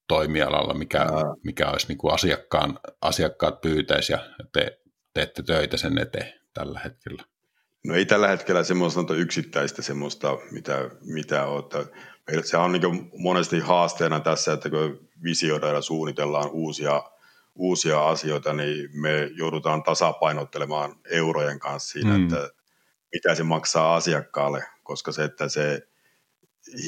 toimialalla, 0.09 0.75
mikä, 0.75 1.07
mikä 1.45 1.71
olisi 1.71 1.89
niin 1.89 1.99
kuin 1.99 2.15
asiakkaan, 2.15 2.79
asiakkaat 3.03 3.61
pyytäisi 3.61 4.13
ja 4.13 4.19
te 4.53 4.81
teette 5.15 5.43
töitä 5.43 5.77
sen 5.77 5.99
eteen 5.99 6.41
tällä 6.55 6.81
hetkellä? 6.81 7.30
No 7.85 7.95
ei 7.95 8.07
tällä 8.07 8.29
hetkellä 8.29 8.65
semmoista 8.65 9.15
yksittäistä 9.15 9.83
semmoista, 9.83 10.39
mitä, 10.51 10.91
mitä 11.03 11.47
on. 11.47 11.69
se 12.45 12.57
on 12.57 12.73
niin 12.73 13.11
monesti 13.19 13.61
haasteena 13.61 14.21
tässä, 14.21 14.53
että 14.53 14.71
kun 14.71 15.09
visioidaan 15.23 15.75
ja 15.75 15.81
suunnitellaan 15.81 16.51
uusia 16.51 17.03
uusia 17.55 18.09
asioita, 18.09 18.53
niin 18.53 19.01
me 19.01 19.31
joudutaan 19.37 19.83
tasapainottelemaan 19.83 20.97
eurojen 21.11 21.59
kanssa 21.59 21.93
siinä, 21.93 22.19
mm. 22.19 22.23
että 22.25 22.51
mitä 23.13 23.35
se 23.35 23.43
maksaa 23.43 23.97
asiakkaalle, 23.97 24.65
koska 24.83 25.13
se, 25.13 25.25
että 25.25 25.49
se 25.49 25.89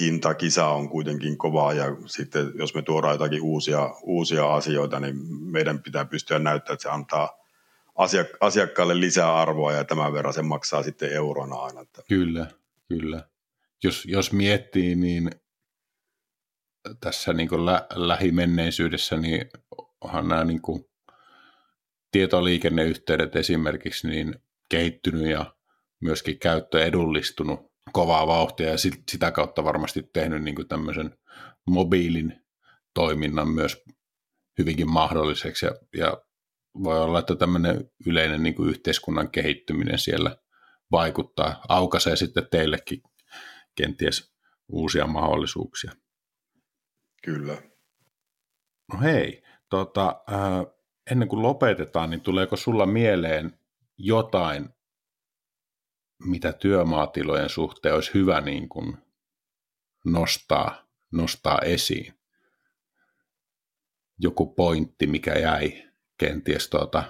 hintakisa 0.00 0.66
on 0.66 0.88
kuitenkin 0.88 1.38
kovaa 1.38 1.72
ja 1.72 1.84
sitten 2.06 2.52
jos 2.54 2.74
me 2.74 2.82
tuodaan 2.82 3.14
jotakin 3.14 3.42
uusia, 3.42 3.90
uusia 4.02 4.54
asioita, 4.54 5.00
niin 5.00 5.16
meidän 5.50 5.82
pitää 5.82 6.04
pystyä 6.04 6.38
näyttämään, 6.38 6.74
että 6.74 6.82
se 6.82 6.88
antaa 6.88 7.41
asiakkaalle 8.40 9.00
lisää 9.00 9.36
arvoa 9.36 9.72
ja 9.72 9.84
tämän 9.84 10.12
verran 10.12 10.34
se 10.34 10.42
maksaa 10.42 10.82
sitten 10.82 11.12
eurona 11.12 11.56
aina. 11.56 11.84
Kyllä, 12.08 12.46
kyllä. 12.88 13.28
Jos, 13.84 14.04
jos 14.04 14.32
miettii, 14.32 14.94
niin 14.94 15.30
tässä 17.00 17.32
niin 17.32 17.66
lä- 17.66 17.86
lähimenneisyydessä, 17.94 19.16
niin 19.16 19.50
onhan 20.00 20.28
nämä 20.28 20.44
niin 20.44 20.62
kuin 20.62 20.84
tietoliikenneyhteydet 22.10 23.36
esimerkiksi 23.36 24.08
niin 24.08 24.34
kehittynyt 24.68 25.26
ja 25.26 25.54
myöskin 26.00 26.38
käyttö 26.38 26.84
edullistunut 26.84 27.72
kovaa 27.92 28.26
vauhtia 28.26 28.70
ja 28.70 28.76
sitä 29.10 29.30
kautta 29.30 29.64
varmasti 29.64 30.10
tehnyt 30.12 30.42
niin 30.42 30.54
kuin 30.54 30.68
tämmöisen 30.68 31.18
mobiilin 31.66 32.42
toiminnan 32.94 33.48
myös 33.48 33.82
hyvinkin 34.58 34.90
mahdolliseksi 34.90 35.66
ja, 35.66 35.72
ja 35.96 36.22
voi 36.82 37.00
olla, 37.00 37.18
että 37.18 37.36
tämmöinen 37.36 37.90
yleinen 38.06 38.42
niin 38.42 38.54
kuin 38.54 38.68
yhteiskunnan 38.68 39.30
kehittyminen 39.30 39.98
siellä 39.98 40.36
vaikuttaa, 40.90 41.64
aukaisee 41.68 42.16
sitten 42.16 42.46
teillekin 42.50 43.02
kenties 43.74 44.34
uusia 44.68 45.06
mahdollisuuksia. 45.06 45.92
Kyllä. 47.24 47.62
No 48.92 49.00
hei, 49.00 49.42
tota, 49.68 50.22
äh, 50.32 50.74
ennen 51.10 51.28
kuin 51.28 51.42
lopetetaan, 51.42 52.10
niin 52.10 52.20
tuleeko 52.20 52.56
sulla 52.56 52.86
mieleen 52.86 53.58
jotain, 53.98 54.68
mitä 56.24 56.52
työmaatilojen 56.52 57.48
suhteen 57.48 57.94
olisi 57.94 58.14
hyvä 58.14 58.40
niin 58.40 58.68
kuin 58.68 58.96
nostaa, 60.04 60.88
nostaa 61.12 61.58
esiin? 61.58 62.14
Joku 64.18 64.54
pointti, 64.54 65.06
mikä 65.06 65.32
jäi 65.32 65.91
kenties 66.22 66.68
tuota, 66.68 67.04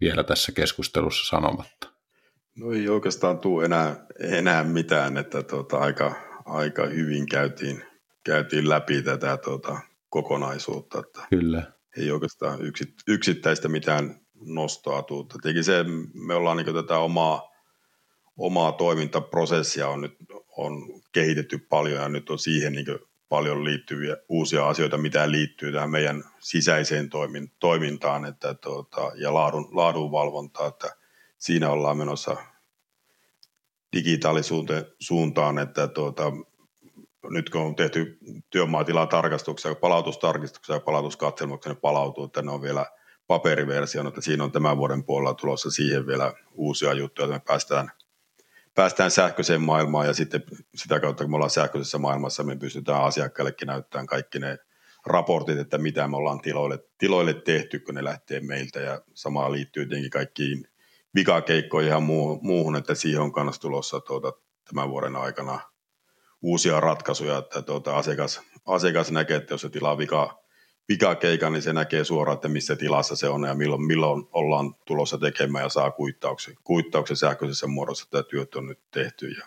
vielä 0.00 0.24
tässä 0.24 0.52
keskustelussa 0.52 1.36
sanomatta? 1.36 1.88
No 2.56 2.72
ei 2.72 2.88
oikeastaan 2.88 3.38
tule 3.38 3.64
enää, 3.64 4.06
enää 4.20 4.64
mitään, 4.64 5.16
että 5.16 5.42
tuota, 5.42 5.78
aika, 5.78 6.14
aika 6.44 6.86
hyvin 6.86 7.26
käytiin, 7.26 7.84
käytiin 8.24 8.68
läpi 8.68 9.02
tätä 9.02 9.36
tuota, 9.36 9.80
kokonaisuutta. 10.08 10.98
Että 10.98 11.26
Kyllä. 11.30 11.62
Ei 11.96 12.10
oikeastaan 12.10 12.62
yksit, 12.62 12.94
yksittäistä 13.08 13.68
mitään 13.68 14.20
nostoa 14.34 15.02
tule. 15.02 15.26
Tietenkin 15.32 15.64
se, 15.64 15.84
me 16.14 16.34
ollaan 16.34 16.56
niin 16.56 16.74
tätä 16.74 16.98
omaa, 16.98 17.42
omaa 18.36 18.72
toimintaprosessia 18.72 19.88
on 19.88 20.00
nyt 20.00 20.16
on 20.56 21.02
kehitetty 21.12 21.58
paljon 21.58 22.02
ja 22.02 22.08
nyt 22.08 22.30
on 22.30 22.38
siihen 22.38 22.72
niin 22.72 22.86
paljon 23.28 23.64
liittyviä 23.64 24.16
uusia 24.28 24.68
asioita, 24.68 24.98
mitä 24.98 25.30
liittyy 25.30 25.72
tähän 25.72 25.90
meidän 25.90 26.24
sisäiseen 26.38 27.10
toimintaan 27.58 28.24
että 28.24 28.54
tuota, 28.54 29.12
ja 29.14 29.34
laadun, 29.34 29.68
laadunvalvontaan, 29.72 30.68
että 30.68 30.96
siinä 31.38 31.70
ollaan 31.70 31.96
menossa 31.96 32.36
digitaalisuuntaan, 33.96 35.58
että 35.58 35.88
tuota, 35.88 36.32
nyt 37.30 37.50
kun 37.50 37.60
on 37.60 37.76
tehty 37.76 38.18
työmaatilatarkastuksia, 38.50 39.74
palautustarkistuksia 39.74 40.74
ja 40.74 40.80
palautuskatselmuksia, 40.80 41.72
ne 41.72 41.78
palautuu, 41.80 42.24
että 42.24 42.42
ne 42.42 42.50
on 42.52 42.62
vielä 42.62 42.86
paperiversio, 43.26 44.08
että 44.08 44.20
siinä 44.20 44.44
on 44.44 44.52
tämän 44.52 44.76
vuoden 44.76 45.04
puolella 45.04 45.34
tulossa 45.34 45.70
siihen 45.70 46.06
vielä 46.06 46.34
uusia 46.54 46.92
juttuja, 46.92 47.24
että 47.24 47.34
me 47.34 47.42
päästään, 47.46 47.90
päästään 48.78 49.10
sähköiseen 49.10 49.62
maailmaan 49.62 50.06
ja 50.06 50.14
sitten 50.14 50.42
sitä 50.74 51.00
kautta, 51.00 51.24
kun 51.24 51.30
me 51.30 51.34
ollaan 51.34 51.50
sähköisessä 51.50 51.98
maailmassa, 51.98 52.42
me 52.42 52.56
pystytään 52.56 53.04
asiakkaillekin 53.04 53.66
näyttämään 53.66 54.06
kaikki 54.06 54.38
ne 54.38 54.58
raportit, 55.06 55.58
että 55.58 55.78
mitä 55.78 56.08
me 56.08 56.16
ollaan 56.16 56.40
tiloille, 56.40 56.78
tiloille 56.98 57.34
tehty, 57.34 57.78
kun 57.78 57.94
ne 57.94 58.04
lähtee 58.04 58.40
meiltä. 58.40 58.80
Ja 58.80 59.02
samaa 59.14 59.52
liittyy 59.52 59.86
tietenkin 59.86 60.10
kaikkiin 60.10 60.68
vikakeikkoihin 61.14 61.90
ja 61.90 62.00
muuhun, 62.00 62.76
että 62.76 62.94
siihen 62.94 63.20
on 63.20 63.32
kanssa 63.32 63.60
tulossa 63.60 64.00
tuota, 64.00 64.32
tämän 64.68 64.90
vuoden 64.90 65.16
aikana 65.16 65.60
uusia 66.42 66.80
ratkaisuja, 66.80 67.38
että 67.38 67.62
tuota, 67.62 67.96
asiakas, 67.96 68.40
asiakas 68.66 69.10
näkee, 69.10 69.36
että 69.36 69.54
jos 69.54 69.60
se 69.60 69.68
tilaa 69.68 69.98
vika, 69.98 70.44
vikakeikan, 70.88 71.52
niin 71.52 71.62
se 71.62 71.72
näkee 71.72 72.04
suoraan, 72.04 72.34
että 72.34 72.48
missä 72.48 72.76
tilassa 72.76 73.16
se 73.16 73.28
on 73.28 73.44
ja 73.44 73.54
milloin, 73.54 73.82
milloin 73.82 74.28
ollaan 74.32 74.74
tulossa 74.84 75.18
tekemään 75.18 75.64
ja 75.64 75.68
saa 75.68 75.90
kuittauksen, 75.90 76.54
kuittauksen 76.64 77.16
sähköisessä 77.16 77.66
muodossa, 77.66 78.04
että 78.04 78.22
työt 78.30 78.54
on 78.54 78.66
nyt 78.66 78.80
tehty 78.90 79.28
ja 79.28 79.46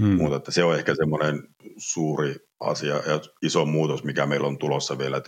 hmm. 0.00 0.16
muuta. 0.16 0.36
Että 0.36 0.50
se 0.50 0.64
on 0.64 0.74
ehkä 0.74 0.94
semmoinen 0.94 1.48
suuri 1.76 2.34
asia 2.60 2.94
ja 2.94 3.20
iso 3.42 3.64
muutos, 3.64 4.04
mikä 4.04 4.26
meillä 4.26 4.46
on 4.46 4.58
tulossa 4.58 4.98
vielä 4.98 5.22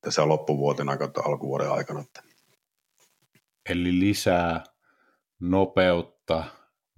tässä 0.00 0.28
loppuvuotena 0.28 0.96
kautta 0.96 1.22
alkuvuoden 1.24 1.70
aikana. 1.70 2.04
Eli 3.70 4.00
lisää 4.00 4.64
nopeutta, 5.40 6.44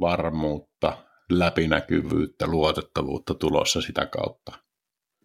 varmuutta, 0.01 0.99
läpinäkyvyyttä, 1.31 2.47
luotettavuutta 2.47 3.35
tulossa 3.35 3.81
sitä 3.81 4.07
kautta. 4.07 4.53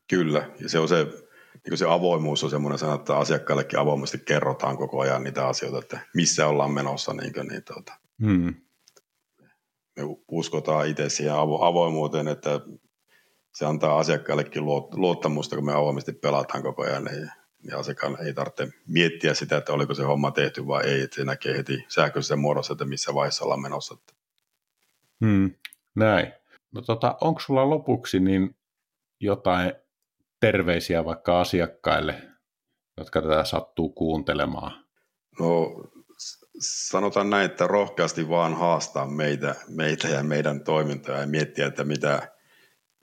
Kyllä, 0.07 0.49
ja 0.59 0.69
se 0.69 0.80
on 0.80 0.88
se, 0.88 1.07
niin 1.70 1.78
se 1.78 1.86
avoimuus 1.89 2.43
on 2.43 2.49
semmoinen 2.49 2.80
sana, 2.80 2.95
että 2.95 3.18
asiakkaillekin 3.18 3.80
avoimesti 3.80 4.18
kerrotaan 4.18 4.78
koko 4.78 4.99
ajan 4.99 5.24
niitä 5.24 5.47
asioita, 5.47 5.80
että 5.80 5.99
missä 6.16 6.47
ollaan 6.47 6.72
menossa. 6.72 7.14
Niin 7.14 7.34
kuin, 7.34 7.47
niin, 7.47 7.64
tuota. 7.64 7.93
hmm. 8.26 8.55
Me 9.97 10.03
uskotaan 10.28 10.88
itse 10.88 11.09
siihen 11.09 11.34
avoimuuteen, 11.62 12.28
että 12.28 12.59
se 13.55 13.66
antaa 13.66 13.99
asiakkaillekin 13.99 14.66
luottamusta, 14.91 15.55
kun 15.55 15.66
me 15.66 15.74
avoimesti 15.74 16.14
pelataan 16.14 16.64
koko 16.64 16.84
ajan. 16.84 17.03
Niin, 17.03 17.30
niin 17.64 17.76
asiakkaan 17.76 18.26
ei 18.26 18.34
tarvitse 18.34 18.68
miettiä 18.88 19.34
sitä, 19.34 19.57
että 19.57 19.74
oliko 19.74 19.93
se 19.93 20.03
homma 20.03 20.32
tehty 20.32 20.68
vai 20.68 20.84
ei, 20.86 21.01
että 21.01 21.16
se 21.16 21.26
näkee 21.26 21.57
heti 21.57 21.86
sähköisessä 21.88 22.36
muodossa, 22.36 22.74
että 22.74 22.86
missä 22.86 23.14
vaiheessa 23.14 23.43
ollaan 23.43 23.62
menossa. 23.62 23.97
Hmm. 25.26 25.51
Näin. 25.95 26.34
No 26.72 26.82
tota, 26.82 27.18
onko 27.22 27.39
sulla 27.39 27.70
lopuksi 27.70 28.20
niin 28.20 28.55
jotain 29.20 29.74
terveisiä 30.42 31.06
vaikka 31.06 31.42
asiakkaille, 31.42 32.22
jotka 32.98 33.22
tätä 33.22 33.44
sattuu 33.44 33.89
kuuntelemaan? 33.89 34.86
No 35.39 35.84
sanotaan 36.60 37.30
näin, 37.30 37.46
että 37.46 37.68
rohkeasti 37.68 38.30
vaan 38.30 38.54
haastaa 38.54 39.08
meitä, 39.08 39.56
meitä 39.68 40.08
ja 40.08 40.24
meidän 40.24 40.64
toimintaa 40.64 41.20
ja 41.20 41.28
miettiä, 41.28 41.68
että 41.68 41.84
mitä, 41.84 42.32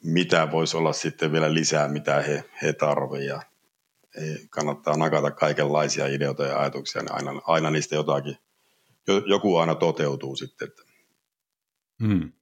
mitä 0.04 0.48
voisi 0.50 0.76
olla 0.76 0.92
sitten 0.92 1.32
vielä 1.32 1.54
lisää, 1.54 1.88
mitä 1.88 2.22
he, 2.22 2.44
he 2.62 2.72
tarvitsevat. 2.72 3.42
Kannattaa 4.50 4.96
nakata 4.96 5.30
kaikenlaisia 5.30 6.06
ideoita 6.06 6.44
ja 6.44 6.60
ajatuksia, 6.60 7.02
niin 7.02 7.14
aina, 7.14 7.40
aina 7.46 7.70
niistä 7.70 7.94
jotakin, 7.94 8.36
joku 9.26 9.56
aina 9.56 9.74
toteutuu 9.74 10.36
sitten. 10.36 10.68
Hmm. 12.06 12.32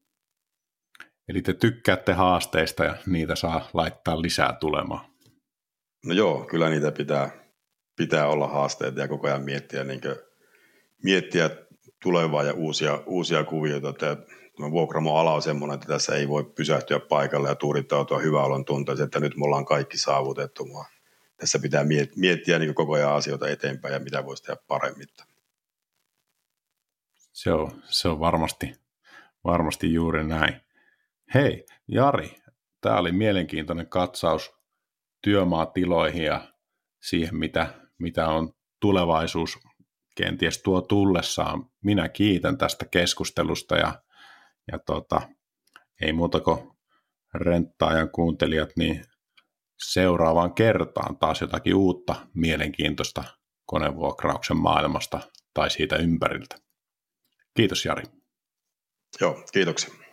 Eli 1.28 1.42
te 1.42 1.52
tykkäätte 1.52 2.12
haasteista 2.12 2.84
ja 2.84 2.96
niitä 3.06 3.34
saa 3.34 3.68
laittaa 3.74 4.22
lisää 4.22 4.56
tulemaan. 4.60 5.10
No 6.06 6.14
joo, 6.14 6.44
kyllä 6.44 6.70
niitä 6.70 6.92
pitää, 6.92 7.30
pitää 7.96 8.28
olla 8.28 8.48
haasteita 8.48 9.00
ja 9.00 9.08
koko 9.08 9.26
ajan 9.26 9.44
miettiä, 9.44 9.84
niin 9.84 10.00
kuin, 10.00 10.16
miettiä 11.02 11.50
tulevaa 12.02 12.42
ja 12.42 12.52
uusia, 12.52 13.02
uusia 13.06 13.44
kuvioita. 13.44 13.92
Tämä 13.92 14.16
vuokramo-ala 14.70 15.34
on 15.34 15.42
sellainen, 15.42 15.74
että 15.74 15.86
tässä 15.86 16.14
ei 16.14 16.28
voi 16.28 16.44
pysähtyä 16.44 17.00
paikalle 17.00 17.48
ja 17.48 17.54
tuurittautua 17.54 18.18
hyvä 18.18 18.44
olon 18.44 18.64
tunteeseen, 18.64 19.04
että 19.04 19.20
nyt 19.20 19.36
me 19.36 19.44
ollaan 19.44 19.64
kaikki 19.64 19.98
saavutettu, 19.98 20.68
vaan 20.74 20.86
tässä 21.36 21.58
pitää 21.58 21.84
miettiä 22.16 22.58
niin 22.58 22.74
koko 22.74 22.92
ajan 22.92 23.14
asioita 23.14 23.48
eteenpäin 23.48 23.94
ja 23.94 24.00
mitä 24.00 24.24
voisi 24.24 24.42
tehdä 24.42 24.60
paremmin. 24.68 25.06
Se 27.32 27.52
on, 27.52 27.82
se 27.84 28.08
on 28.08 28.20
varmasti, 28.20 28.74
varmasti 29.44 29.92
juuri 29.92 30.24
näin. 30.24 30.65
Hei, 31.34 31.64
Jari, 31.88 32.36
tämä 32.80 32.98
oli 32.98 33.12
mielenkiintoinen 33.12 33.88
katsaus 33.88 34.54
työmaatiloihin 35.22 36.24
ja 36.24 36.52
siihen, 37.02 37.36
mitä, 37.36 37.74
mitä 37.98 38.28
on 38.28 38.52
tulevaisuus 38.80 39.58
kenties 40.16 40.62
tuo 40.62 40.80
tullessaan. 40.80 41.70
Minä 41.84 42.08
kiitän 42.08 42.58
tästä 42.58 42.86
keskustelusta 42.90 43.76
ja, 43.76 44.02
ja 44.72 44.78
tota, 44.78 45.28
ei 46.00 46.12
muuta 46.12 46.40
kuin 46.40 46.58
renttaajan 47.34 48.10
kuuntelijat, 48.10 48.70
niin 48.76 49.04
seuraavaan 49.78 50.54
kertaan 50.54 51.16
taas 51.18 51.40
jotakin 51.40 51.74
uutta 51.74 52.14
mielenkiintoista 52.34 53.24
konevuokrauksen 53.66 54.56
maailmasta 54.56 55.20
tai 55.54 55.70
siitä 55.70 55.96
ympäriltä. 55.96 56.56
Kiitos 57.56 57.84
Jari. 57.84 58.04
Joo, 59.20 59.44
kiitoksia. 59.52 60.05